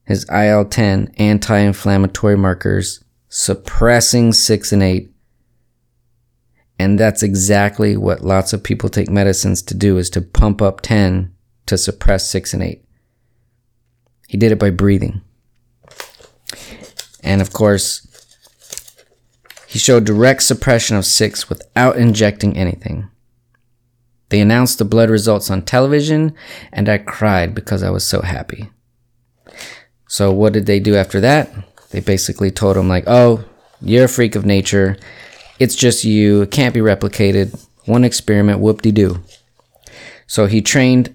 [0.05, 5.13] his IL 10 anti inflammatory markers suppressing six and eight.
[6.79, 10.81] And that's exactly what lots of people take medicines to do is to pump up
[10.81, 11.35] 10
[11.67, 12.85] to suppress six and eight.
[14.29, 15.21] He did it by breathing.
[17.23, 18.07] And of course,
[19.67, 23.09] he showed direct suppression of six without injecting anything.
[24.31, 26.35] They announced the blood results on television,
[26.73, 28.71] and I cried because I was so happy.
[30.09, 31.51] So, what did they do after that?
[31.91, 33.45] They basically told him, like, oh,
[33.81, 34.97] you're a freak of nature.
[35.59, 36.43] It's just you.
[36.43, 37.65] It can't be replicated.
[37.87, 39.23] One experiment, whoop de doo.
[40.27, 41.15] So, he trained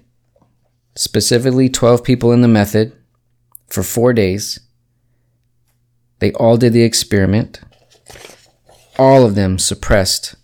[0.94, 2.92] specifically 12 people in the method
[3.68, 4.60] for four days.
[6.18, 7.60] They all did the experiment.
[8.98, 10.34] All of them suppressed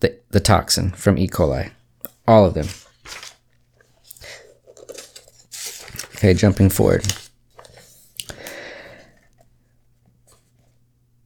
[0.00, 1.26] the, the toxin from E.
[1.26, 1.70] coli.
[2.26, 2.66] All of them.
[6.16, 7.06] Okay, jumping forward.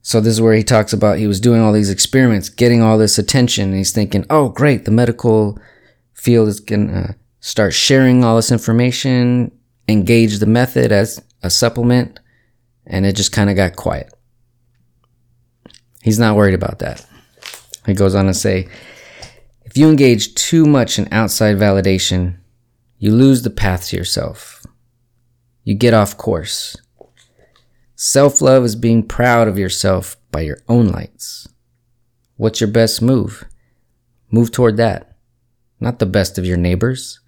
[0.03, 2.99] So this is where he talks about he was doing all these experiments, getting all
[2.99, 5.59] this attention, and he's thinking, "Oh, great, the medical
[6.13, 9.51] field is gonna uh, start sharing all this information,
[9.89, 12.21] engage the method as a supplement,
[12.87, 14.13] and it just kind of got quiet.
[16.03, 17.05] He's not worried about that.
[17.87, 18.69] He goes on to say
[19.63, 22.37] if you engage too much in outside validation,
[22.99, 24.65] you lose the path to yourself.
[25.65, 26.77] You get off course.
[27.97, 31.49] Self love is being proud of yourself by your own lights.
[32.37, 33.45] What's your best move?
[34.31, 35.17] Move toward that,
[35.81, 37.21] not the best of your neighbors.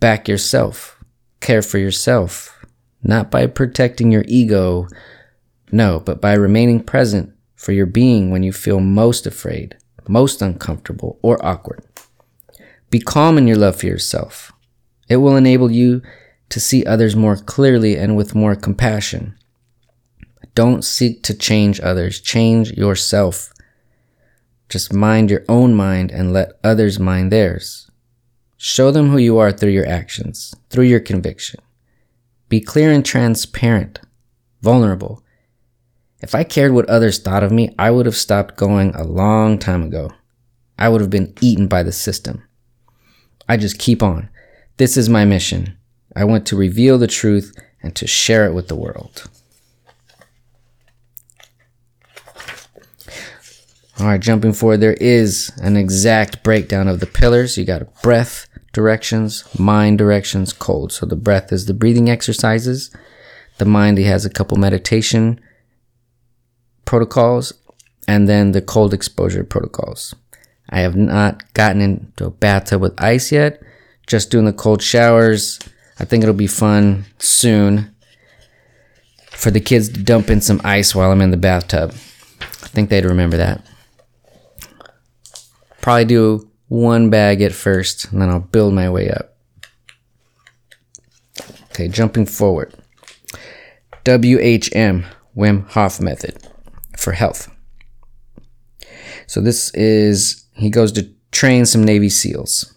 [0.00, 1.02] Back yourself.
[1.40, 2.59] Care for yourself.
[3.02, 4.88] Not by protecting your ego,
[5.72, 9.76] no, but by remaining present for your being when you feel most afraid,
[10.08, 11.84] most uncomfortable, or awkward.
[12.90, 14.52] Be calm in your love for yourself.
[15.08, 16.02] It will enable you
[16.48, 19.36] to see others more clearly and with more compassion.
[20.54, 23.52] Don't seek to change others, change yourself.
[24.68, 27.90] Just mind your own mind and let others mind theirs.
[28.56, 31.60] Show them who you are through your actions, through your conviction.
[32.50, 34.00] Be clear and transparent,
[34.60, 35.22] vulnerable.
[36.20, 39.56] If I cared what others thought of me, I would have stopped going a long
[39.56, 40.10] time ago.
[40.76, 42.42] I would have been eaten by the system.
[43.48, 44.28] I just keep on.
[44.78, 45.78] This is my mission.
[46.16, 49.30] I want to reveal the truth and to share it with the world.
[54.00, 57.56] All right, jumping forward, there is an exact breakdown of the pillars.
[57.56, 60.92] You got a breath, directions, mind directions, cold.
[60.92, 62.94] So the breath is the breathing exercises.
[63.58, 65.40] The mind, he has a couple meditation
[66.84, 67.52] protocols,
[68.08, 70.14] and then the cold exposure protocols.
[70.70, 73.62] I have not gotten into a bathtub with ice yet,
[74.06, 75.58] just doing the cold showers.
[75.98, 77.94] I think it'll be fun soon
[79.30, 81.92] for the kids to dump in some ice while I'm in the bathtub.
[82.40, 83.64] I think they'd remember that.
[85.80, 89.36] Probably do one bag at first, and then I'll build my way up.
[91.70, 92.72] Okay, jumping forward.
[94.04, 95.04] WHM,
[95.36, 96.38] Wim Hof method
[96.96, 97.50] for health.
[99.26, 102.72] So this is, he goes to train some Navy SEALs.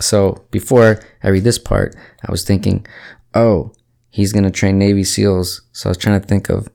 [0.00, 1.94] So before I read this part,
[2.26, 2.86] I was thinking,
[3.34, 3.74] oh,
[4.08, 5.60] he's going to train Navy SEALs.
[5.72, 6.70] So I was trying to think of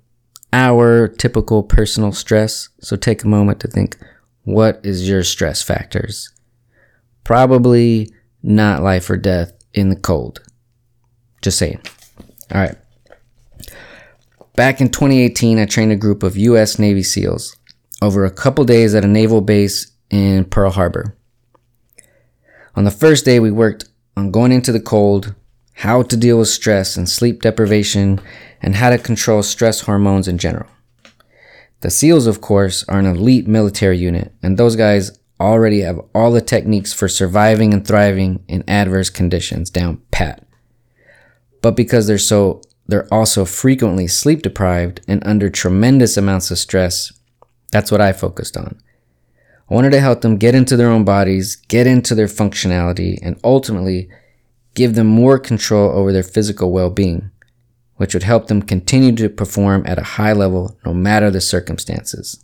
[0.54, 2.70] our typical personal stress.
[2.82, 3.98] So take a moment to think,
[4.54, 6.34] what is your stress factors?
[7.24, 10.42] Probably not life or death in the cold.
[11.42, 11.82] Just saying.
[12.54, 12.76] All right.
[14.56, 16.80] Back in 2018, I trained a group of U.S.
[16.80, 17.56] Navy SEALs
[18.02, 21.16] over a couple days at a naval base in Pearl Harbor.
[22.76, 23.86] On the first day, we worked
[24.18, 25.36] on going into the cold,
[25.76, 28.20] how to deal with stress and sleep deprivation,
[28.62, 30.68] and how to control stress hormones in general.
[31.82, 36.32] The SEALs, of course, are an elite military unit, and those guys already have all
[36.32, 40.46] the techniques for surviving and thriving in adverse conditions down pat.
[41.62, 47.13] But because they're so they're also frequently sleep deprived and under tremendous amounts of stress,
[47.72, 48.82] that's what I focused on.
[49.70, 53.40] I wanted to help them get into their own bodies, get into their functionality, and
[53.44, 54.10] ultimately
[54.73, 57.30] give them more control over their physical well being
[58.00, 62.41] which would help them continue to perform at a high level no matter the circumstances.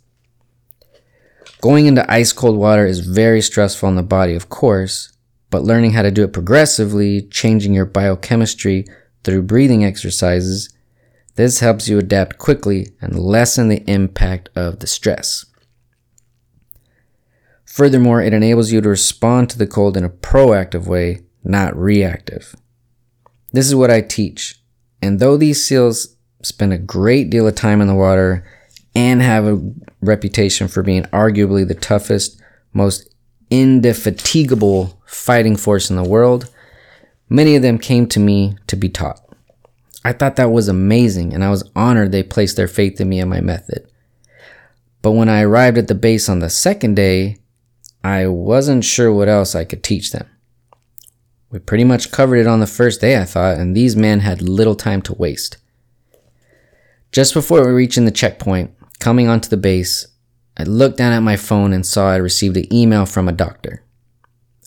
[1.62, 5.16] Going into ice cold water is very stressful on the body, of course,
[5.48, 8.84] but learning how to do it progressively, changing your biochemistry
[9.24, 10.68] through breathing exercises,
[11.36, 15.46] this helps you adapt quickly and lessen the impact of the stress.
[17.64, 22.54] Furthermore, it enables you to respond to the cold in a proactive way, not reactive.
[23.52, 24.60] This is what I teach
[25.02, 28.46] and though these seals spend a great deal of time in the water
[28.94, 29.60] and have a
[30.00, 32.40] reputation for being arguably the toughest,
[32.72, 33.14] most
[33.50, 36.50] indefatigable fighting force in the world,
[37.28, 39.20] many of them came to me to be taught.
[40.04, 43.18] I thought that was amazing, and I was honored they placed their faith in me
[43.18, 43.90] and my method.
[45.02, 47.38] But when I arrived at the base on the second day,
[48.04, 50.28] I wasn't sure what else I could teach them.
[51.50, 54.42] We pretty much covered it on the first day, I thought, and these men had
[54.42, 55.58] little time to waste.
[57.12, 60.06] Just before we reached the checkpoint, coming onto the base,
[60.56, 63.84] I looked down at my phone and saw I received an email from a doctor,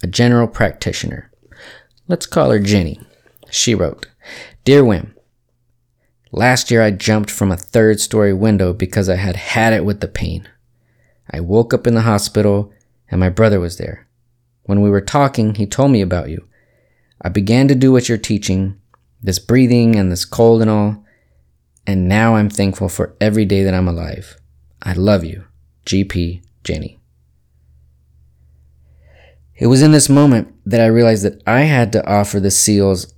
[0.02, 1.32] a general practitioner.
[2.08, 3.00] Let's call her Jenny.
[3.52, 4.08] She wrote,
[4.64, 5.14] Dear Wim,
[6.32, 10.00] last year I jumped from a third story window because I had had it with
[10.00, 10.48] the pain.
[11.30, 12.72] I woke up in the hospital
[13.12, 14.08] and my brother was there.
[14.64, 16.48] When we were talking, he told me about you.
[17.22, 18.80] I began to do what you're teaching,
[19.22, 21.04] this breathing and this cold and all,
[21.86, 24.38] and now I'm thankful for every day that I'm alive.
[24.82, 25.46] I love you.
[25.86, 27.00] GP Jenny.
[29.56, 33.14] It was in this moment that I realized that I had to offer the SEALs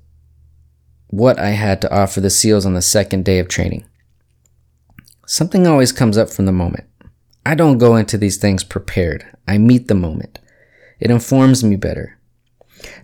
[1.12, 3.86] what I had to offer the SEALs on the second day of training.
[5.28, 6.86] Something always comes up from the moment.
[7.46, 9.26] I don't go into these things prepared.
[9.48, 10.40] I meet the moment.
[11.00, 12.18] It informs me better.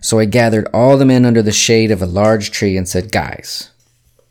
[0.00, 3.12] So I gathered all the men under the shade of a large tree and said,
[3.12, 3.70] Guys,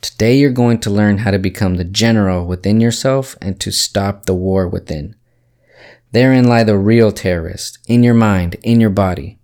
[0.02, 4.26] today you're going to learn how to become the general within yourself and to stop
[4.26, 5.16] the war within.
[6.12, 9.40] Therein lie the real terrorists, in your mind, in your body.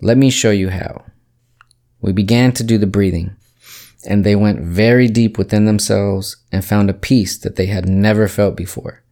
[0.00, 1.04] Let me show you how.
[2.00, 3.34] We began to do the breathing,
[4.06, 8.28] and they went very deep within themselves and found a peace that they had never
[8.28, 9.02] felt before.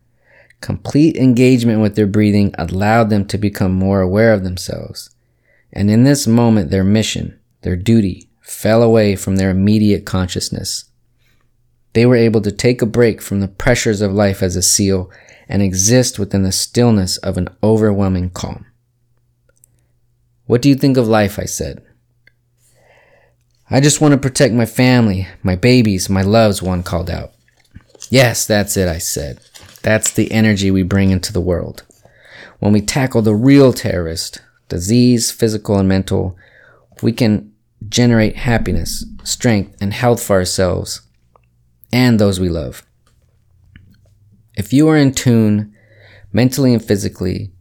[0.61, 5.14] Complete engagement with their breathing allowed them to become more aware of themselves.
[5.75, 10.85] And in this moment, their mission, their duty, fell away from their immediate consciousness.
[11.93, 15.11] They were able to take a break from the pressures of life as a SEAL
[15.49, 18.66] and exist within the stillness of an overwhelming calm.
[20.47, 21.39] What do you think of life?
[21.39, 21.83] I said.
[23.70, 27.33] I just want to protect my family, my babies, my loves, one called out.
[28.11, 29.41] Yes, that's it, I said.
[29.83, 31.83] That's the energy we bring into the world.
[32.61, 36.37] When we tackle the real terrorist, disease, physical and mental,
[37.03, 37.53] we can
[37.89, 41.03] generate happiness, strength, and health for ourselves
[41.93, 42.85] and those we love.
[44.57, 45.73] If you are in tune
[46.33, 47.53] mentally and physically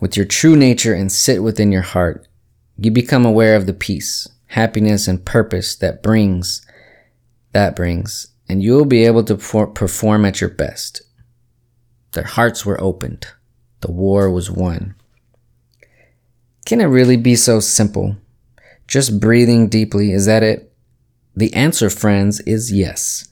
[0.00, 2.26] with your true nature and sit within your heart,
[2.76, 6.66] you become aware of the peace, happiness, and purpose that brings,
[7.52, 11.02] that brings, and you will be able to perform at your best.
[12.12, 13.28] Their hearts were opened.
[13.80, 14.96] The war was won.
[16.64, 18.16] Can it really be so simple?
[18.86, 20.72] Just breathing deeply, is that it?
[21.34, 23.28] The answer, friends, is yes.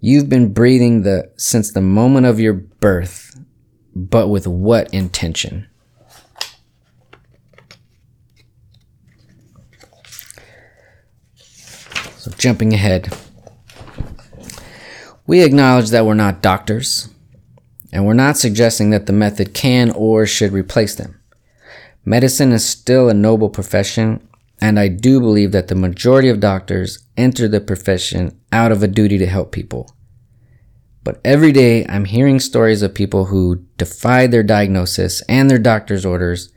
[0.00, 3.38] You've been breathing the since the moment of your birth,
[3.94, 5.68] but with what intention?
[12.16, 13.16] So jumping ahead.
[15.26, 17.08] We acknowledge that we're not doctors,
[17.92, 21.21] and we're not suggesting that the method can or should replace them.
[22.04, 24.26] Medicine is still a noble profession,
[24.60, 28.88] and I do believe that the majority of doctors enter the profession out of a
[28.88, 29.94] duty to help people.
[31.04, 36.06] But every day I'm hearing stories of people who defied their diagnosis and their doctor's
[36.06, 36.52] orders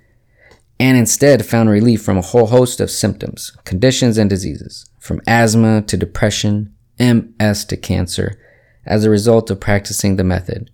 [0.80, 5.82] and instead found relief from a whole host of symptoms, conditions, and diseases, from asthma
[5.84, 8.40] to depression, MS to cancer,
[8.86, 10.70] as a result of practicing the method.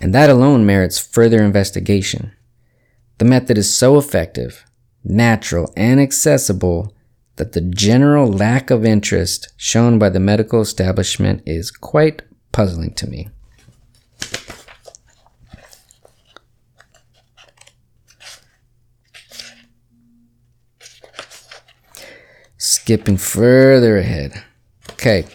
[0.00, 2.32] And that alone merits further investigation.
[3.20, 4.64] The method is so effective,
[5.04, 6.96] natural, and accessible
[7.36, 13.06] that the general lack of interest shown by the medical establishment is quite puzzling to
[13.06, 13.28] me.
[22.56, 24.42] Skipping further ahead.
[24.92, 25.26] Okay.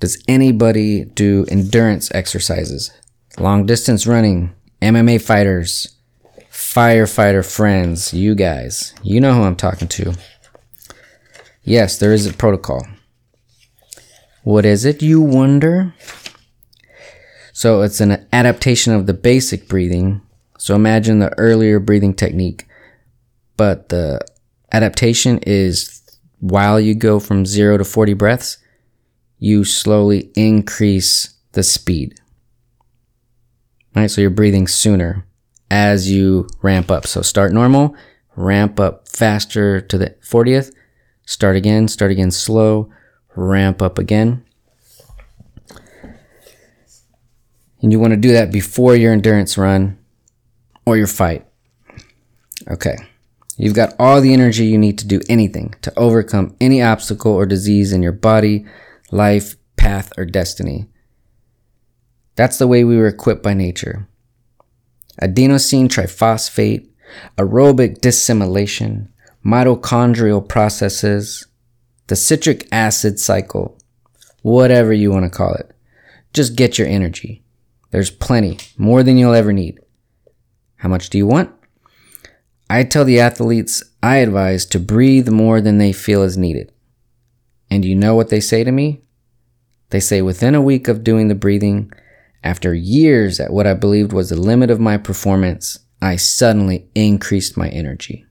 [0.00, 2.90] Does anybody do endurance exercises?
[3.38, 4.52] Long distance running,
[4.82, 5.93] MMA fighters,
[6.74, 8.94] firefighter friends, you guys.
[9.04, 10.14] You know who I'm talking to.
[11.62, 12.84] Yes, there is a protocol.
[14.42, 15.94] What is it, you wonder?
[17.52, 20.20] So it's an adaptation of the basic breathing.
[20.58, 22.66] So imagine the earlier breathing technique,
[23.56, 24.20] but the
[24.72, 26.02] adaptation is
[26.40, 28.58] while you go from zero to 40 breaths,
[29.38, 32.20] you slowly increase the speed.
[33.94, 34.10] Right?
[34.10, 35.24] So you're breathing sooner
[35.74, 37.04] as you ramp up.
[37.04, 37.96] So start normal,
[38.36, 40.72] ramp up faster to the 40th,
[41.26, 42.92] start again, start again slow,
[43.34, 44.44] ramp up again.
[47.82, 49.98] And you want to do that before your endurance run
[50.86, 51.44] or your fight.
[52.70, 52.96] Okay.
[53.56, 57.46] You've got all the energy you need to do anything to overcome any obstacle or
[57.46, 58.64] disease in your body,
[59.10, 60.86] life, path, or destiny.
[62.36, 64.08] That's the way we were equipped by nature.
[65.22, 66.88] Adenosine triphosphate,
[67.38, 69.08] aerobic dissimilation,
[69.44, 71.46] mitochondrial processes,
[72.08, 73.78] the citric acid cycle,
[74.42, 75.74] whatever you want to call it.
[76.32, 77.42] Just get your energy.
[77.90, 79.80] There's plenty, more than you'll ever need.
[80.76, 81.50] How much do you want?
[82.68, 86.72] I tell the athletes I advise to breathe more than they feel is needed.
[87.70, 89.02] And you know what they say to me?
[89.90, 91.92] They say within a week of doing the breathing,
[92.44, 97.56] after years at what I believed was the limit of my performance, I suddenly increased
[97.56, 98.26] my energy.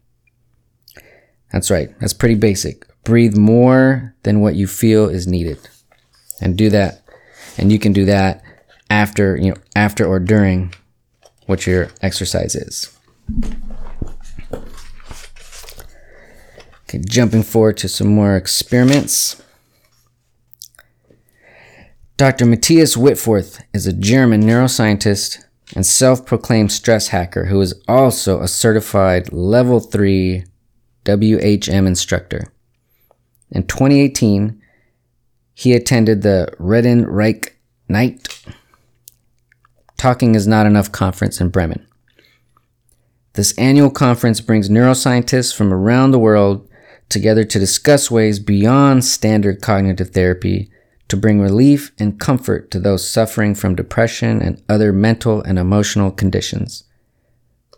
[1.51, 1.89] That's right.
[1.99, 2.86] That's pretty basic.
[3.03, 5.57] Breathe more than what you feel is needed.
[6.39, 7.01] And do that.
[7.57, 8.43] And you can do that
[8.89, 10.74] after, you know, after or during
[11.47, 12.97] what your exercise is.
[16.84, 19.43] Okay, jumping forward to some more experiments.
[22.16, 22.45] Dr.
[22.45, 25.43] Matthias Wittfoth is a German neuroscientist
[25.76, 30.45] and self proclaimed stress hacker who is also a certified level 3
[31.05, 32.53] WHM instructor.
[33.49, 34.61] In 2018,
[35.55, 37.49] he attended the Reden reicht
[37.89, 38.47] nicht
[39.97, 41.88] Talking is Not Enough conference in Bremen.
[43.34, 46.70] This annual conference brings neuroscientists from around the world
[47.09, 50.70] together to discuss ways beyond standard cognitive therapy
[51.14, 56.09] to bring relief and comfort to those suffering from depression and other mental and emotional
[56.09, 56.86] conditions.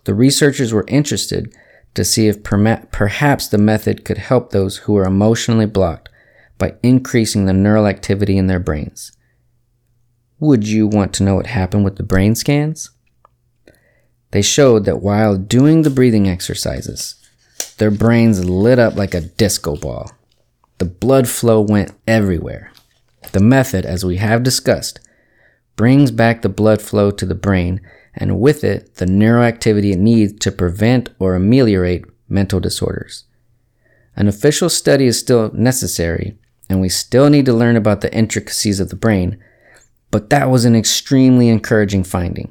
[0.04, 1.54] The researchers were interested
[1.92, 6.08] to see if perhaps the method could help those who are emotionally blocked
[6.56, 9.12] by increasing the neural activity in their brains.
[10.40, 12.90] Would you want to know what happened with the brain scans?
[14.30, 17.16] They showed that while doing the breathing exercises,
[17.76, 20.10] their brains lit up like a disco ball.
[20.78, 22.72] The blood flow went everywhere.
[23.36, 24.98] The method, as we have discussed,
[25.76, 27.82] brings back the blood flow to the brain
[28.14, 33.24] and with it the neuroactivity it needs to prevent or ameliorate mental disorders.
[34.16, 36.38] An official study is still necessary,
[36.70, 39.38] and we still need to learn about the intricacies of the brain,
[40.10, 42.50] but that was an extremely encouraging finding.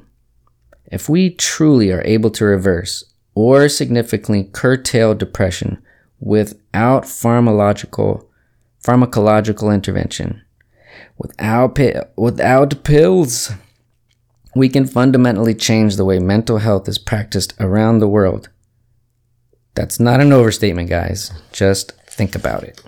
[0.84, 3.02] If we truly are able to reverse
[3.34, 5.82] or significantly curtail depression
[6.20, 8.24] without pharmacological
[8.84, 10.42] pharmacological intervention.
[11.18, 11.78] Without
[12.16, 13.52] without pills,
[14.54, 18.48] we can fundamentally change the way mental health is practiced around the world.
[19.74, 21.30] That's not an overstatement, guys.
[21.52, 22.82] Just think about it.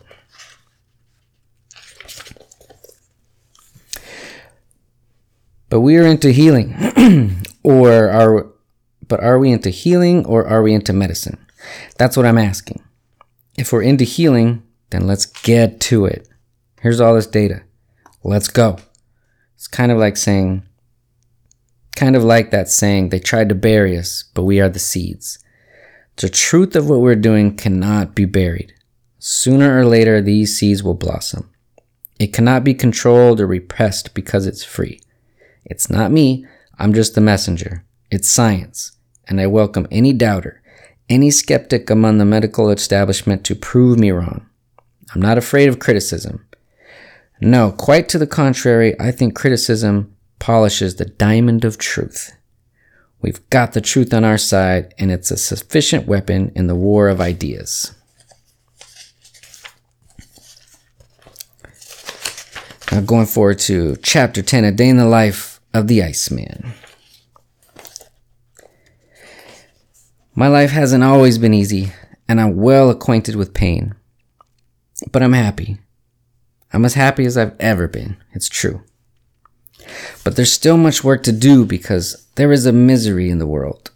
[5.71, 6.75] But we are into healing,
[7.63, 8.47] or are
[9.07, 11.39] but are we into healing or are we into medicine?
[11.99, 12.83] That's what I'm asking.
[13.57, 16.29] If we're into healing, then let's get to it.
[16.81, 17.63] Here's all this data.
[18.29, 18.77] Let's go.
[19.55, 20.63] It's kind of like saying,
[21.97, 25.39] kind of like that saying, they tried to bury us, but we are the seeds.
[26.17, 28.75] The truth of what we're doing cannot be buried.
[29.19, 31.49] Sooner or later, these seeds will blossom.
[32.19, 35.01] It cannot be controlled or repressed because it's free.
[35.65, 36.45] It's not me,
[36.79, 37.87] I'm just the messenger.
[38.11, 38.93] It's science
[39.27, 40.61] and I welcome any doubter,
[41.09, 44.47] any skeptic among the medical establishment to prove me wrong.
[45.15, 46.45] I'm not afraid of criticism.
[47.41, 52.35] No, quite to the contrary, I think criticism polishes the diamond of truth.
[53.21, 57.09] We've got the truth on our side, and it's a sufficient weapon in the war
[57.09, 57.95] of ideas.
[62.91, 66.73] Now, going forward to chapter 10 A Day in the Life of the Iceman.
[70.35, 71.93] My life hasn't always been easy,
[72.29, 73.95] and I'm well acquainted with pain.
[75.13, 75.79] But I'm happy.
[76.73, 78.17] I'm as happy as I've ever been.
[78.33, 78.83] It's true.
[80.23, 83.91] But there's still much work to do because there is a misery in the world.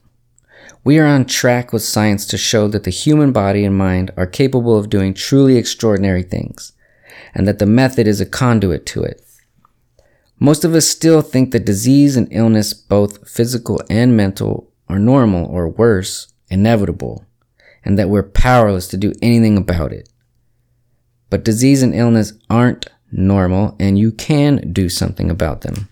[0.85, 4.27] We are on track with science to show that the human body and mind are
[4.27, 6.73] capable of doing truly extraordinary things,
[7.35, 9.25] and that the method is a conduit to it.
[10.41, 15.47] Most of us still think that disease and illness, both physical and mental, are normal
[15.47, 17.25] or worse, inevitable,
[17.85, 20.09] and that we're powerless to do anything about it.
[21.33, 25.89] But disease and illness aren't normal, and you can do something about them.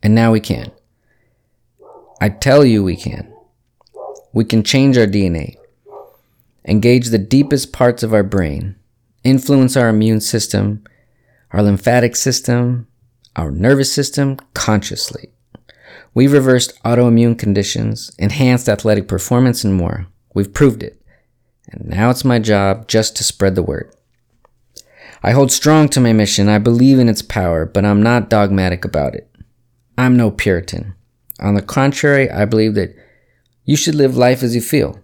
[0.00, 0.70] And now we can.
[2.20, 3.34] I tell you we can.
[4.32, 5.56] We can change our DNA,
[6.64, 8.76] engage the deepest parts of our brain,
[9.24, 10.84] influence our immune system,
[11.50, 12.86] our lymphatic system,
[13.34, 15.30] our nervous system consciously.
[16.14, 20.06] We've reversed autoimmune conditions, enhanced athletic performance, and more.
[20.32, 20.99] We've proved it.
[21.72, 23.94] And now it's my job just to spread the word.
[25.22, 26.48] I hold strong to my mission.
[26.48, 29.30] I believe in its power, but I'm not dogmatic about it.
[29.98, 30.94] I'm no Puritan.
[31.40, 32.94] On the contrary, I believe that
[33.64, 35.00] you should live life as you feel.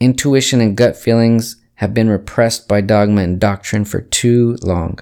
[0.00, 4.98] Intuition and gut feelings have been repressed by dogma and doctrine for too long.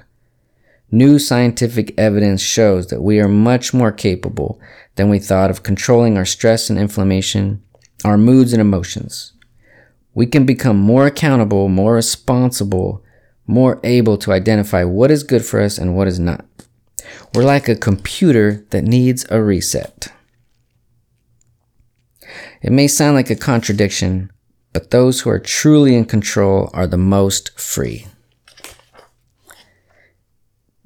[0.91, 4.61] New scientific evidence shows that we are much more capable
[4.95, 7.63] than we thought of controlling our stress and inflammation,
[8.05, 9.33] our moods and emotions.
[10.15, 13.05] We can become more accountable, more responsible,
[13.47, 16.45] more able to identify what is good for us and what is not.
[17.35, 20.13] We're like a computer that needs a reset.
[22.63, 24.31] It may sound like a contradiction,
[24.73, 28.07] but those who are truly in control are the most free.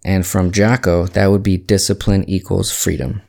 [0.04, 3.22] And from Jocko, that would be discipline equals freedom.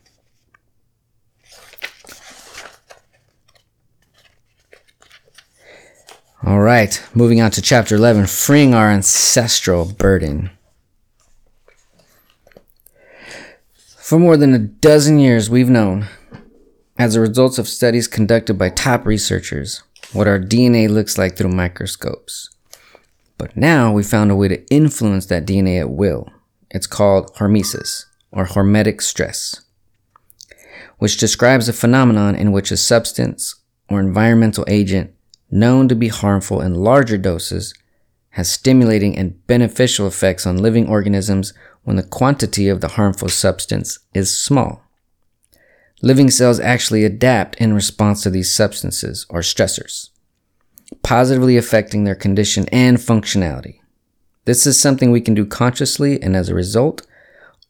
[6.45, 10.51] All right, moving on to chapter 11 freeing our ancestral burden.
[13.97, 16.07] For more than a dozen years, we've known,
[16.97, 19.83] as a result of studies conducted by top researchers,
[20.13, 22.49] what our DNA looks like through microscopes.
[23.37, 26.31] But now we found a way to influence that DNA at will.
[26.71, 29.59] It's called hormesis, or hormetic stress,
[30.99, 33.55] which describes a phenomenon in which a substance
[33.89, 35.13] or environmental agent
[35.51, 37.73] known to be harmful in larger doses,
[38.31, 43.99] has stimulating and beneficial effects on living organisms when the quantity of the harmful substance
[44.13, 44.83] is small.
[46.01, 50.09] Living cells actually adapt in response to these substances or stressors,
[51.03, 53.79] positively affecting their condition and functionality.
[54.45, 57.05] This is something we can do consciously and as a result,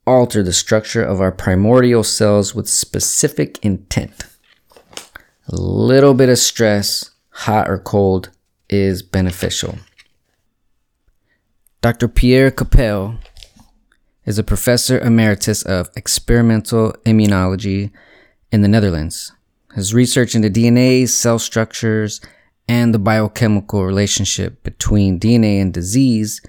[0.05, 4.25] alter the structure of our primordial cells with specific intent.
[5.47, 7.09] A little bit of stress
[7.45, 8.29] hot or cold,
[8.69, 9.77] is beneficial.
[11.81, 12.09] Dr.
[12.09, 13.15] Pierre Capel
[14.25, 17.91] is a professor emeritus of experimental immunology
[18.51, 19.31] in the Netherlands.
[19.73, 22.19] His research into DNA, cell structures,
[22.67, 26.41] and the biochemical relationship between DNA and disease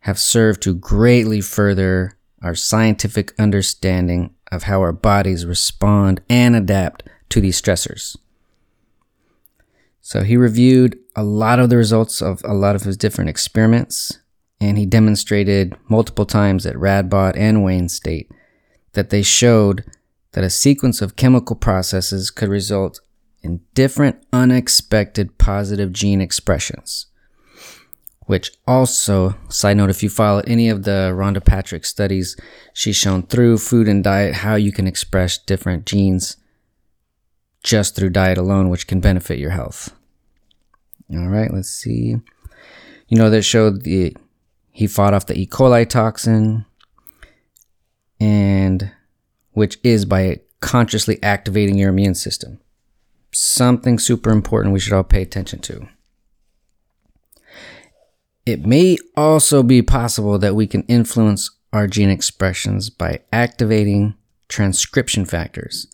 [0.00, 7.02] have served to greatly further our scientific understanding of how our bodies respond and adapt
[7.30, 8.16] to these stressors.
[10.06, 14.20] So he reviewed a lot of the results of a lot of his different experiments,
[14.60, 18.30] and he demonstrated multiple times at Radboud and Wayne State
[18.92, 19.82] that they showed
[20.30, 23.00] that a sequence of chemical processes could result
[23.42, 27.06] in different unexpected positive gene expressions.
[28.26, 32.36] Which also, side note, if you follow any of the Rhonda Patrick studies,
[32.72, 36.36] she's shown through food and diet how you can express different genes
[37.64, 39.95] just through diet alone, which can benefit your health.
[41.12, 42.16] All right, let's see.
[43.08, 44.16] You know, that showed the
[44.72, 45.46] he fought off the E.
[45.46, 46.66] coli toxin,
[48.20, 48.92] and
[49.52, 52.60] which is by consciously activating your immune system.
[53.32, 55.88] Something super important we should all pay attention to.
[58.44, 64.14] It may also be possible that we can influence our gene expressions by activating
[64.48, 65.88] transcription factors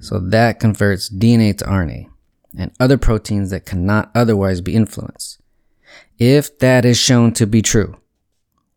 [0.00, 2.08] so that converts DNA to RNA
[2.56, 5.40] and other proteins that cannot otherwise be influenced.
[6.18, 7.96] If that is shown to be true,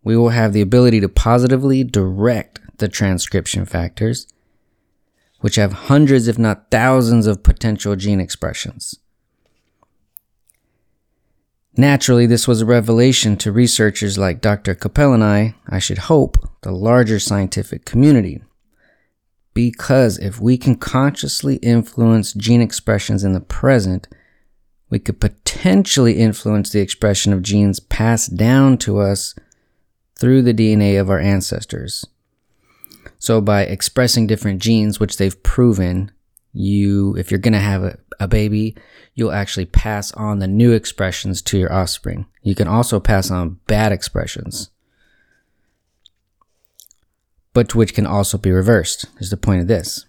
[0.03, 4.28] we will have the ability to positively direct the transcription factors,
[5.39, 8.99] which have hundreds, if not thousands, of potential gene expressions.
[11.76, 14.76] Naturally, this was a revelation to researchers like Dr.
[14.76, 18.43] Capel and I, I should hope, the larger scientific community.
[19.53, 24.07] Because if we can consciously influence gene expressions in the present,
[24.89, 29.35] we could potentially influence the expression of genes passed down to us
[30.19, 32.05] through the DNA of our ancestors.
[33.19, 36.11] So by expressing different genes, which they've proven,
[36.51, 38.75] you, if you're going to have a, a baby,
[39.15, 42.25] you'll actually pass on the new expressions to your offspring.
[42.41, 44.69] You can also pass on bad expressions
[47.53, 50.05] but which can also be reversed, is the point of this.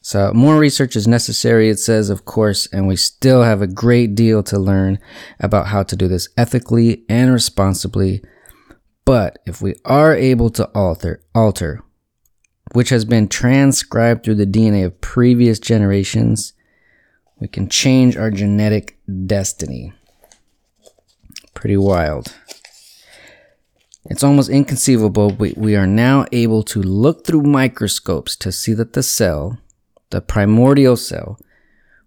[0.00, 4.14] So, more research is necessary, it says, of course, and we still have a great
[4.14, 4.98] deal to learn
[5.40, 8.22] about how to do this ethically and responsibly.
[9.06, 11.82] But if we are able to alter, alter,
[12.72, 16.52] which has been transcribed through the DNA of previous generations,
[17.40, 19.92] we can change our genetic destiny.
[21.54, 22.34] Pretty wild.
[24.06, 28.92] It's almost inconceivable, but we are now able to look through microscopes to see that
[28.92, 29.58] the cell,
[30.10, 31.38] the primordial cell,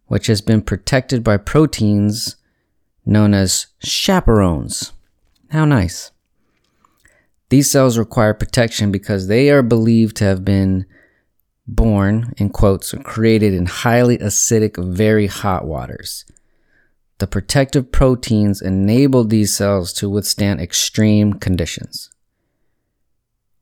[0.05, 2.35] which has been protected by proteins
[3.05, 4.93] known as chaperones.
[5.49, 6.11] How nice.
[7.49, 10.85] These cells require protection because they are believed to have been
[11.65, 16.25] born, in quotes, created in highly acidic, very hot waters.
[17.19, 22.11] The protective proteins enable these cells to withstand extreme conditions.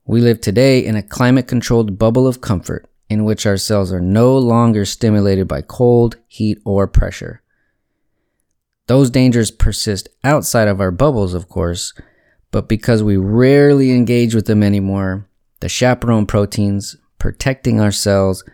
[0.04, 4.00] We live today in a climate controlled bubble of comfort in which our cells are
[4.00, 7.42] no longer stimulated by cold, heat, or pressure.
[8.88, 11.94] Those dangers persist outside of our bubbles, of course,
[12.50, 15.28] but because we rarely engage with them anymore,
[15.60, 18.44] the chaperone proteins protecting our cells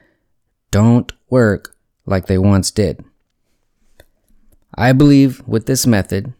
[0.70, 1.76] don't work
[2.06, 3.04] like they once did.
[4.74, 6.32] I believe with this method,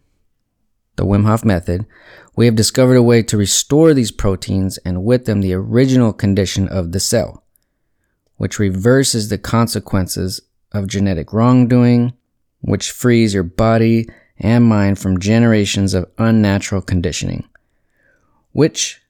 [0.97, 1.87] the Wim Hof method,
[2.35, 6.66] we have discovered a way to restore these proteins and with them the original condition
[6.68, 7.45] of the cell,
[8.37, 10.41] which reverses the consequences
[10.72, 12.14] of genetic wrongdoing,
[12.61, 14.09] which frees your body
[14.39, 17.47] and mind from generations of unnatural conditioning,
[18.53, 19.03] which,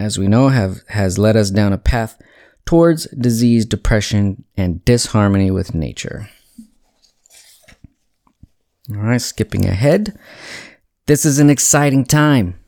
[0.00, 2.20] as we know, have, has led us down a path
[2.64, 6.30] towards disease, depression, and disharmony with nature.
[8.90, 10.18] All right, skipping ahead.
[11.06, 12.58] This is an exciting time.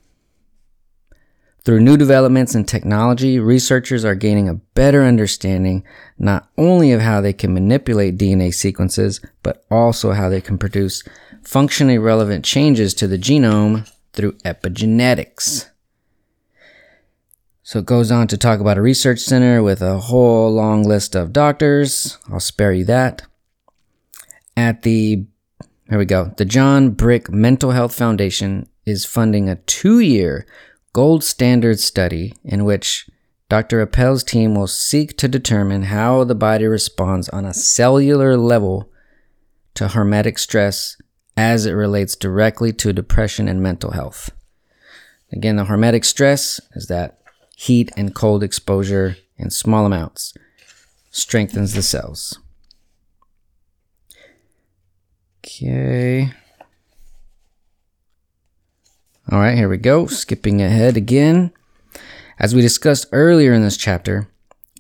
[1.65, 5.85] Through new developments in technology, researchers are gaining a better understanding
[6.17, 11.03] not only of how they can manipulate DNA sequences, but also how they can produce
[11.43, 15.69] functionally relevant changes to the genome through epigenetics.
[17.63, 21.17] So it goes on to talk about a research center with a whole long list
[21.17, 22.17] of doctors.
[22.31, 23.23] I'll spare you that.
[24.57, 25.27] At the,
[25.89, 26.33] here we go.
[26.37, 30.47] The John Brick Mental Health Foundation is funding a two year
[30.93, 33.09] gold standard study in which
[33.49, 33.81] Dr.
[33.81, 38.91] Appel's team will seek to determine how the body responds on a cellular level
[39.75, 40.97] to hormetic stress
[41.37, 44.31] as it relates directly to depression and mental health.
[45.33, 47.21] Again, the hormetic stress is that
[47.57, 50.35] heat and cold exposure in small amounts
[51.11, 52.39] strengthens the cells.
[55.47, 56.33] Okay.
[59.31, 60.07] All right, here we go.
[60.07, 61.53] Skipping ahead again.
[62.41, 64.29] As we discussed earlier in this chapter,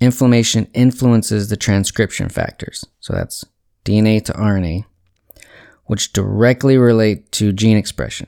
[0.01, 2.85] inflammation influences the transcription factors.
[2.99, 3.45] So that's
[3.85, 4.85] DNA to RNA,
[5.85, 8.27] which directly relate to gene expression.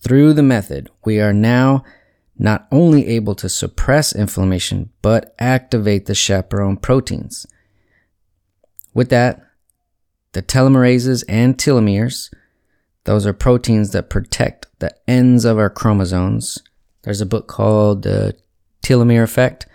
[0.00, 1.84] Through the method, we are now
[2.38, 7.46] not only able to suppress inflammation, but activate the chaperone proteins.
[8.94, 9.47] With that,
[10.38, 12.32] the telomerases and telomeres,
[13.02, 16.62] those are proteins that protect the ends of our chromosomes.
[17.02, 18.36] There's a book called The
[18.80, 19.66] Telomere Effect.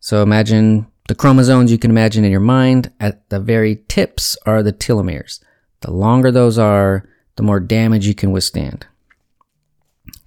[0.00, 2.92] So imagine the chromosomes you can imagine in your mind.
[2.98, 5.40] At the very tips are the telomeres.
[5.82, 7.06] The longer those are,
[7.36, 8.86] the more damage you can withstand.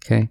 [0.06, 0.30] Okay.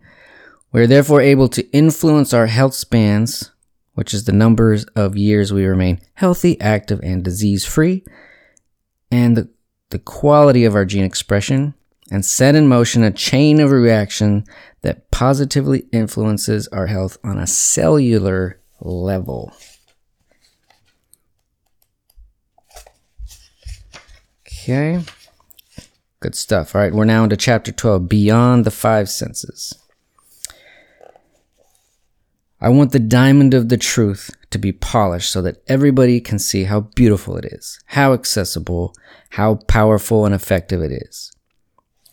[0.70, 3.50] We are therefore able to influence our health spans,
[3.94, 8.04] which is the numbers of years we remain healthy, active, and disease free,
[9.10, 9.48] and the,
[9.90, 11.74] the quality of our gene expression,
[12.10, 14.44] and set in motion a chain of reaction
[14.82, 19.52] that positively influences our health on a cellular level.
[24.46, 25.00] Okay.
[26.20, 26.74] Good stuff.
[26.74, 29.74] All right, we're now into chapter 12 Beyond the Five Senses.
[32.60, 36.64] I want the diamond of the truth to be polished so that everybody can see
[36.64, 38.94] how beautiful it is, how accessible,
[39.30, 41.30] how powerful and effective it is.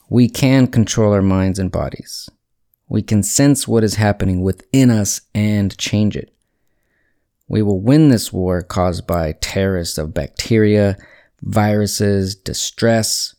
[0.10, 2.30] We can control our minds and bodies.
[2.90, 6.36] We can sense what is happening within us and change it.
[7.48, 10.98] We will win this war caused by terrorists of bacteria,
[11.42, 13.36] viruses, distress,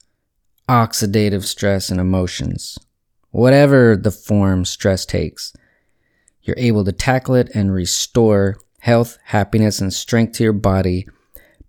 [0.66, 2.78] oxidative stress, and emotions.
[3.32, 5.52] Whatever the form stress takes,
[6.42, 11.07] you're able to tackle it and restore health, happiness, and strength to your body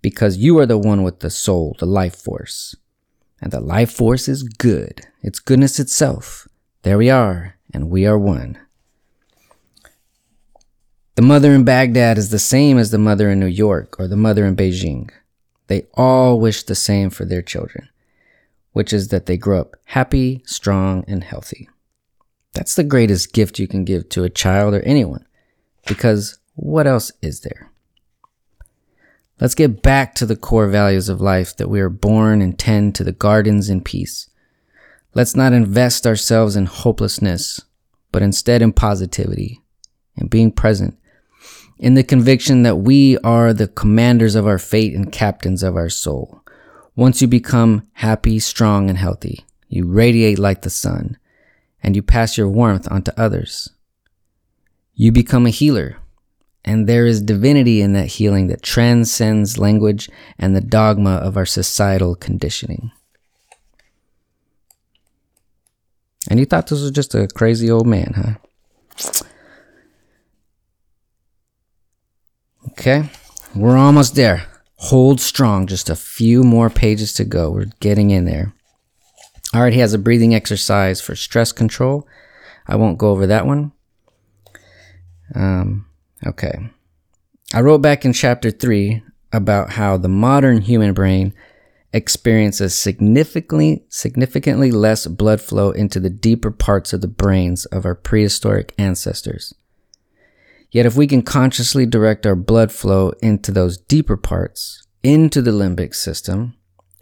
[0.01, 2.75] because you are the one with the soul, the life force.
[3.39, 4.99] And the life force is good.
[5.21, 6.45] It's goodness itself.
[6.81, 8.59] There we are, and we are one.
[11.15, 14.17] The mother in Baghdad is the same as the mother in New York or the
[14.17, 15.09] mother in Beijing.
[15.67, 17.87] They all wish the same for their children,
[18.73, 21.69] which is that they grow up happy, strong, and healthy.
[22.51, 25.25] That's the greatest gift you can give to a child or anyone.
[25.87, 27.71] Because what else is there?
[29.39, 32.95] Let's get back to the core values of life that we are born and tend
[32.95, 34.29] to the gardens in peace.
[35.13, 37.61] Let's not invest ourselves in hopelessness,
[38.11, 39.61] but instead in positivity
[40.15, 40.97] and being present
[41.77, 45.89] in the conviction that we are the commanders of our fate and captains of our
[45.89, 46.41] soul.
[46.95, 51.17] Once you become happy, strong, and healthy, you radiate like the sun
[51.83, 53.69] and you pass your warmth on to others.
[54.93, 55.97] You become a healer,
[56.65, 61.45] and there is divinity in that healing that transcends language and the dogma of our
[61.45, 62.91] societal conditioning.
[66.27, 69.21] And you thought this was just a crazy old man, huh?
[72.71, 73.09] Okay,
[73.55, 74.47] we're almost there.
[74.77, 77.51] Hold strong, just a few more pages to go.
[77.51, 78.53] We're getting in there.
[79.53, 82.07] All right, he has a breathing exercise for stress control.
[82.67, 83.71] I won't go over that one.
[85.33, 85.84] Um,
[86.25, 86.69] okay.
[87.53, 91.33] I wrote back in chapter three about how the modern human brain
[91.93, 97.95] experiences significantly significantly less blood flow into the deeper parts of the brains of our
[97.95, 99.53] prehistoric ancestors.
[100.71, 105.51] Yet if we can consciously direct our blood flow into those deeper parts, into the
[105.51, 106.55] limbic system,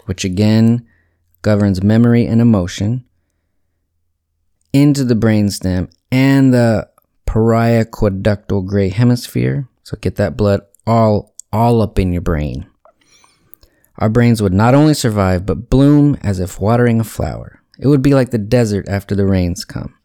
[0.05, 0.85] which again
[1.41, 3.05] governs memory and emotion
[4.73, 6.87] into the brainstem and the
[7.33, 9.67] periaqueductal gray hemisphere.
[9.81, 12.67] So get that blood all all up in your brain.
[13.97, 17.61] Our brains would not only survive but bloom as if watering a flower.
[17.79, 19.95] It would be like the desert after the rains come.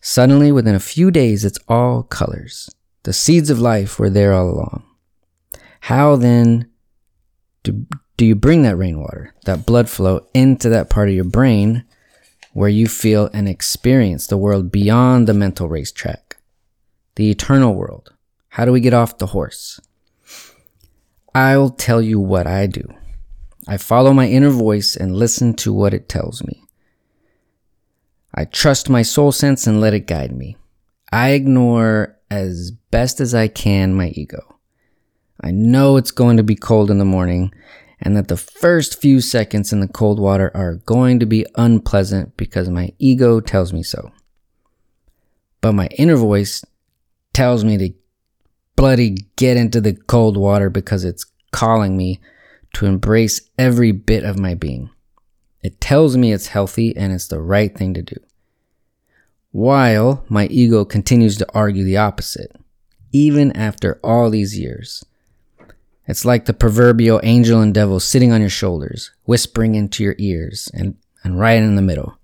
[0.00, 2.68] Suddenly, within a few days, it's all colors.
[3.04, 4.84] The seeds of life were there all along.
[5.80, 6.68] How then
[7.62, 11.84] do, do you bring that rainwater, that blood flow into that part of your brain
[12.54, 16.23] where you feel and experience the world beyond the mental racetrack,
[17.16, 18.12] the eternal world?
[18.48, 19.80] How do we get off the horse?
[21.34, 22.82] I'll tell you what I do.
[23.66, 26.62] I follow my inner voice and listen to what it tells me.
[28.34, 30.56] I trust my soul sense and let it guide me.
[31.12, 34.58] I ignore as best as I can my ego.
[35.40, 37.52] I know it's going to be cold in the morning
[38.00, 42.36] and that the first few seconds in the cold water are going to be unpleasant
[42.36, 44.12] because my ego tells me so.
[45.60, 46.64] But my inner voice
[47.34, 47.90] tells me to
[48.76, 52.20] bloody get into the cold water because it's calling me
[52.74, 54.90] to embrace every bit of my being.
[55.62, 58.16] It tells me it's healthy and it's the right thing to do.
[59.52, 62.56] While my ego continues to argue the opposite,
[63.14, 65.04] even after all these years.
[66.06, 70.68] It's like the proverbial angel and devil sitting on your shoulders, whispering into your ears,
[70.74, 72.18] and, and right in the middle.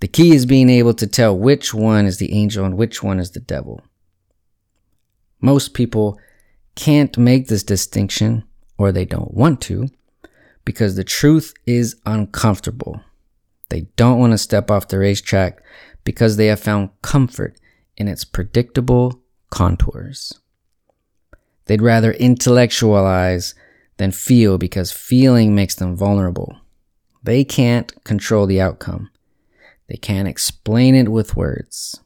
[0.00, 3.20] The key is being able to tell which one is the angel and which one
[3.20, 3.80] is the devil.
[5.40, 6.18] Most people
[6.74, 8.44] can't make this distinction,
[8.78, 9.88] or they don't want to,
[10.64, 13.00] because the truth is uncomfortable.
[13.68, 15.62] They don't want to step off the racetrack
[16.04, 17.58] because they have found comfort
[17.96, 19.20] in its predictable
[19.50, 20.32] contours.
[21.66, 23.54] They'd rather intellectualize
[23.96, 26.60] than feel because feeling makes them vulnerable.
[27.22, 29.10] They can't control the outcome.
[29.88, 32.00] They can't explain it with words.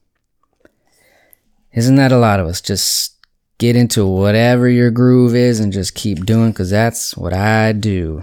[1.73, 2.61] Isn't that a lot of us?
[2.61, 3.17] Just
[3.61, 8.23] get into whatever your groove is and just keep doing because that's what I do.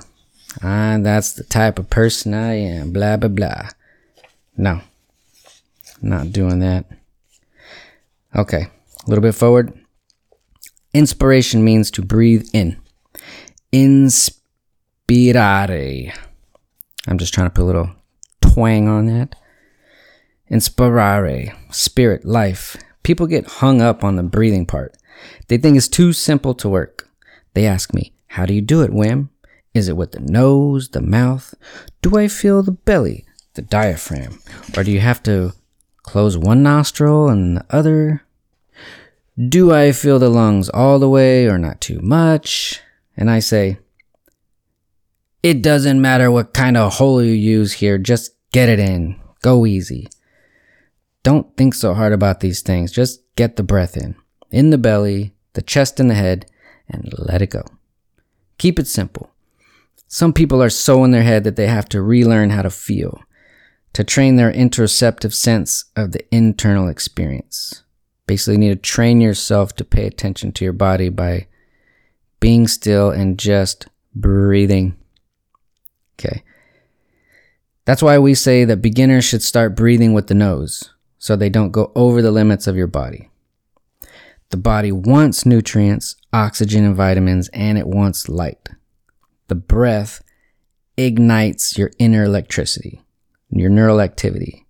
[0.63, 2.91] I, that's the type of person I am.
[2.91, 3.69] Blah, blah, blah.
[4.57, 4.81] No,
[6.01, 6.85] not doing that.
[8.35, 8.71] Okay, a
[9.07, 9.77] little bit forward.
[10.93, 12.77] Inspiration means to breathe in.
[13.71, 14.41] Inspirare.
[17.07, 17.91] I'm just trying to put a little
[18.41, 19.35] twang on that.
[20.49, 21.55] Inspirare.
[21.71, 22.75] Spirit, life.
[23.07, 24.97] People get hung up on the breathing part.
[25.47, 27.09] They think it's too simple to work.
[27.53, 29.29] They ask me, How do you do it, Wim?
[29.73, 31.53] Is it with the nose, the mouth?
[32.01, 34.41] Do I feel the belly, the diaphragm?
[34.75, 35.53] Or do you have to
[36.03, 38.23] close one nostril and the other?
[39.39, 42.81] Do I feel the lungs all the way or not too much?
[43.15, 43.77] And I say,
[45.41, 49.17] It doesn't matter what kind of hole you use here, just get it in.
[49.41, 50.09] Go easy.
[51.27, 54.15] Don't think so hard about these things, just get the breath in,
[54.49, 56.49] in the belly, the chest, and the head,
[56.87, 57.65] and let it go.
[58.57, 59.29] Keep it simple.
[60.07, 63.19] Some people are so in their head that they have to relearn how to feel,
[63.91, 67.83] to train their interoceptive sense of the internal experience.
[68.25, 71.47] Basically, you need to train yourself to pay attention to your body by
[72.39, 74.95] being still and just breathing.
[76.17, 76.45] Okay.
[77.83, 81.71] That's why we say that beginners should start breathing with the nose so they don't
[81.71, 83.29] go over the limits of your body.
[84.49, 88.69] The body wants nutrients, oxygen, and vitamins, and it wants light.
[89.47, 90.21] The breath
[90.95, 93.01] ignites your inner electricity,
[93.49, 94.65] your neural activity.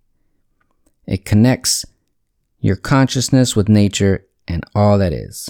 [1.06, 1.84] It connects
[2.60, 5.48] your consciousness with nature and all that is.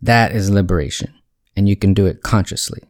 [0.00, 1.14] That is liberation,
[1.56, 2.82] and you can do it consciously.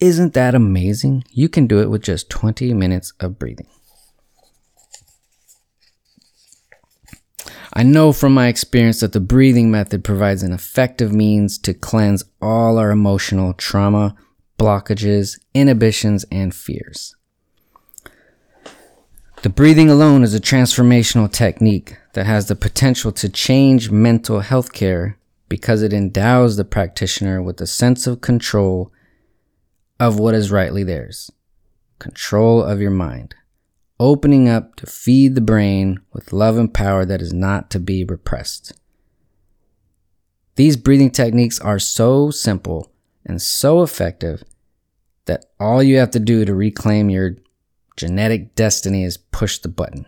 [0.00, 1.24] Isn't that amazing?
[1.30, 3.68] You can do it with just 20 minutes of breathing.
[7.78, 12.24] I know from my experience that the breathing method provides an effective means to cleanse
[12.42, 14.16] all our emotional trauma,
[14.58, 17.14] blockages, inhibitions, and fears.
[19.42, 24.72] The breathing alone is a transformational technique that has the potential to change mental health
[24.72, 25.16] care
[25.48, 28.90] because it endows the practitioner with a sense of control
[30.00, 31.30] of what is rightly theirs
[32.00, 33.36] control of your mind,
[34.00, 38.04] opening up to feed the brain with love and power that is not to be
[38.04, 38.72] repressed.
[40.56, 42.92] These breathing techniques are so simple
[43.24, 44.42] and so effective
[45.26, 47.36] that all you have to do to reclaim your
[47.96, 50.06] genetic destiny is push the button.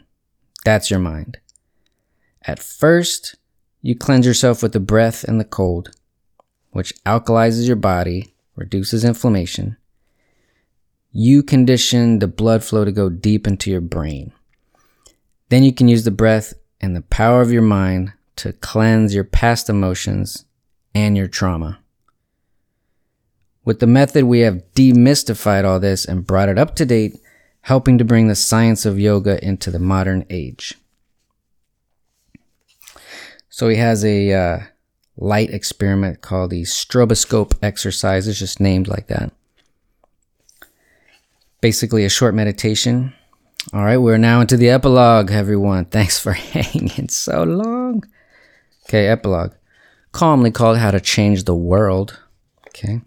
[0.64, 1.38] That's your mind.
[2.42, 3.36] At first,
[3.82, 5.90] you cleanse yourself with the breath and the cold,
[6.70, 9.76] which alkalizes your body, reduces inflammation,
[11.12, 14.32] you condition the blood flow to go deep into your brain.
[15.48, 19.24] Then you can use the breath and the power of your mind to cleanse your
[19.24, 20.44] past emotions
[20.94, 21.80] and your trauma.
[23.64, 27.20] With the method, we have demystified all this and brought it up to date,
[27.62, 30.74] helping to bring the science of yoga into the modern age.
[33.48, 34.58] So he has a uh,
[35.16, 38.26] light experiment called the stroboscope exercise.
[38.26, 39.32] It's just named like that
[41.60, 43.12] basically a short meditation.
[43.72, 45.84] All right, we're now into the epilogue, everyone.
[45.86, 48.04] Thanks for hanging so long.
[48.88, 49.52] Okay, epilogue.
[50.12, 52.18] Calmly called How to Change the World.
[52.68, 53.00] Okay,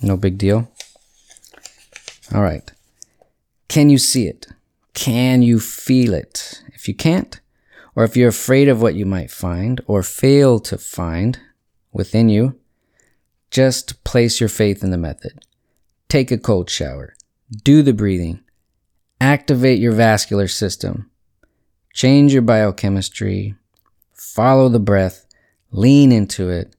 [0.00, 0.70] no big deal.
[2.34, 2.70] All right.
[3.68, 4.46] Can you see it?
[4.94, 6.62] Can you feel it?
[6.74, 7.40] If you can't,
[7.94, 11.38] or if you're afraid of what you might find or fail to find
[11.92, 12.58] within you,
[13.50, 15.44] just place your faith in the method.
[16.08, 17.14] Take a cold shower
[17.50, 18.40] do the breathing,
[19.20, 21.10] activate your vascular system,
[21.94, 23.54] change your biochemistry,
[24.14, 25.26] follow the breath,
[25.70, 26.74] lean into it.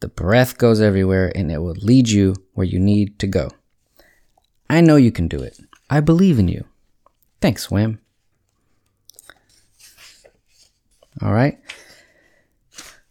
[0.00, 3.50] The breath goes everywhere and it will lead you where you need to go.
[4.68, 5.58] I know you can do it.
[5.88, 6.64] I believe in you.
[7.40, 7.98] Thanks, Wim.
[11.20, 11.58] All right.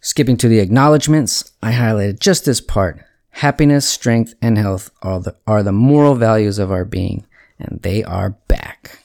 [0.01, 5.35] Skipping to the acknowledgments, I highlighted just this part Happiness, strength, and health are the,
[5.47, 7.25] are the moral values of our being,
[7.57, 8.99] and they are back.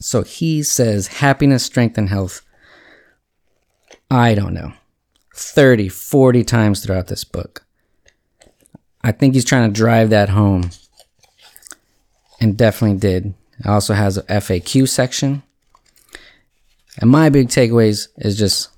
[0.00, 2.42] So he says happiness, strength, and health.
[4.10, 4.74] I don't know.
[5.34, 7.64] 30, 40 times throughout this book.
[9.02, 10.70] I think he's trying to drive that home.
[12.40, 13.34] And definitely did.
[13.58, 15.42] It also has a FAQ section.
[16.98, 18.68] And my big takeaways is just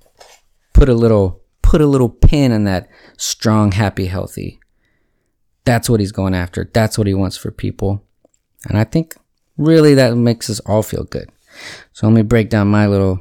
[0.72, 2.88] put a little put a little pin in that
[3.18, 4.60] strong, happy, healthy.
[5.64, 6.70] That's what he's going after.
[6.72, 8.04] That's what he wants for people.
[8.68, 9.16] And I think
[9.56, 11.28] really that makes us all feel good.
[11.92, 13.20] So let me break down my little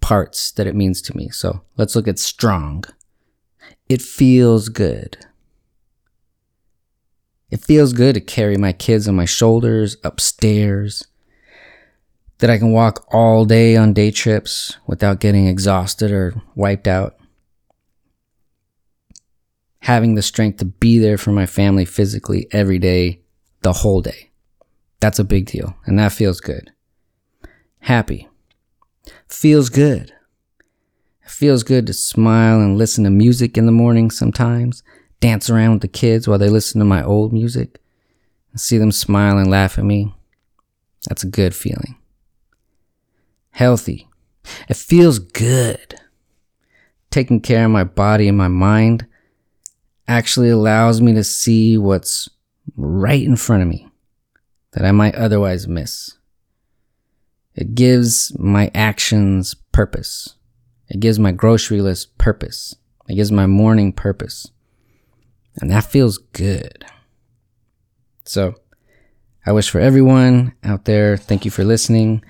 [0.00, 1.28] parts that it means to me.
[1.28, 2.82] So let's look at strong.
[3.88, 5.18] It feels good.
[7.48, 11.06] It feels good to carry my kids on my shoulders upstairs
[12.38, 17.16] that I can walk all day on day trips without getting exhausted or wiped out.
[19.80, 23.20] Having the strength to be there for my family physically every day,
[23.62, 24.30] the whole day.
[25.00, 26.72] That's a big deal, and that feels good.
[27.80, 28.28] Happy.
[29.28, 30.12] Feels good.
[31.22, 34.82] It feels good to smile and listen to music in the morning sometimes,
[35.20, 37.80] dance around with the kids while they listen to my old music,
[38.50, 40.14] and see them smile and laugh at me.
[41.08, 41.96] That's a good feeling
[43.56, 44.06] healthy.
[44.68, 45.94] It feels good.
[47.10, 49.06] Taking care of my body and my mind
[50.06, 52.28] actually allows me to see what's
[52.76, 53.88] right in front of me
[54.72, 56.18] that I might otherwise miss.
[57.54, 60.34] It gives my actions purpose.
[60.88, 62.76] It gives my grocery list purpose.
[63.08, 64.50] It gives my morning purpose.
[65.62, 66.84] And that feels good.
[68.24, 68.56] So,
[69.46, 72.22] I wish for everyone out there, thank you for listening.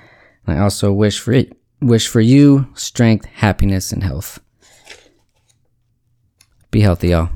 [0.47, 4.38] I also wish for it, wish for you strength, happiness, and health.
[6.70, 7.30] Be healthy, y'all.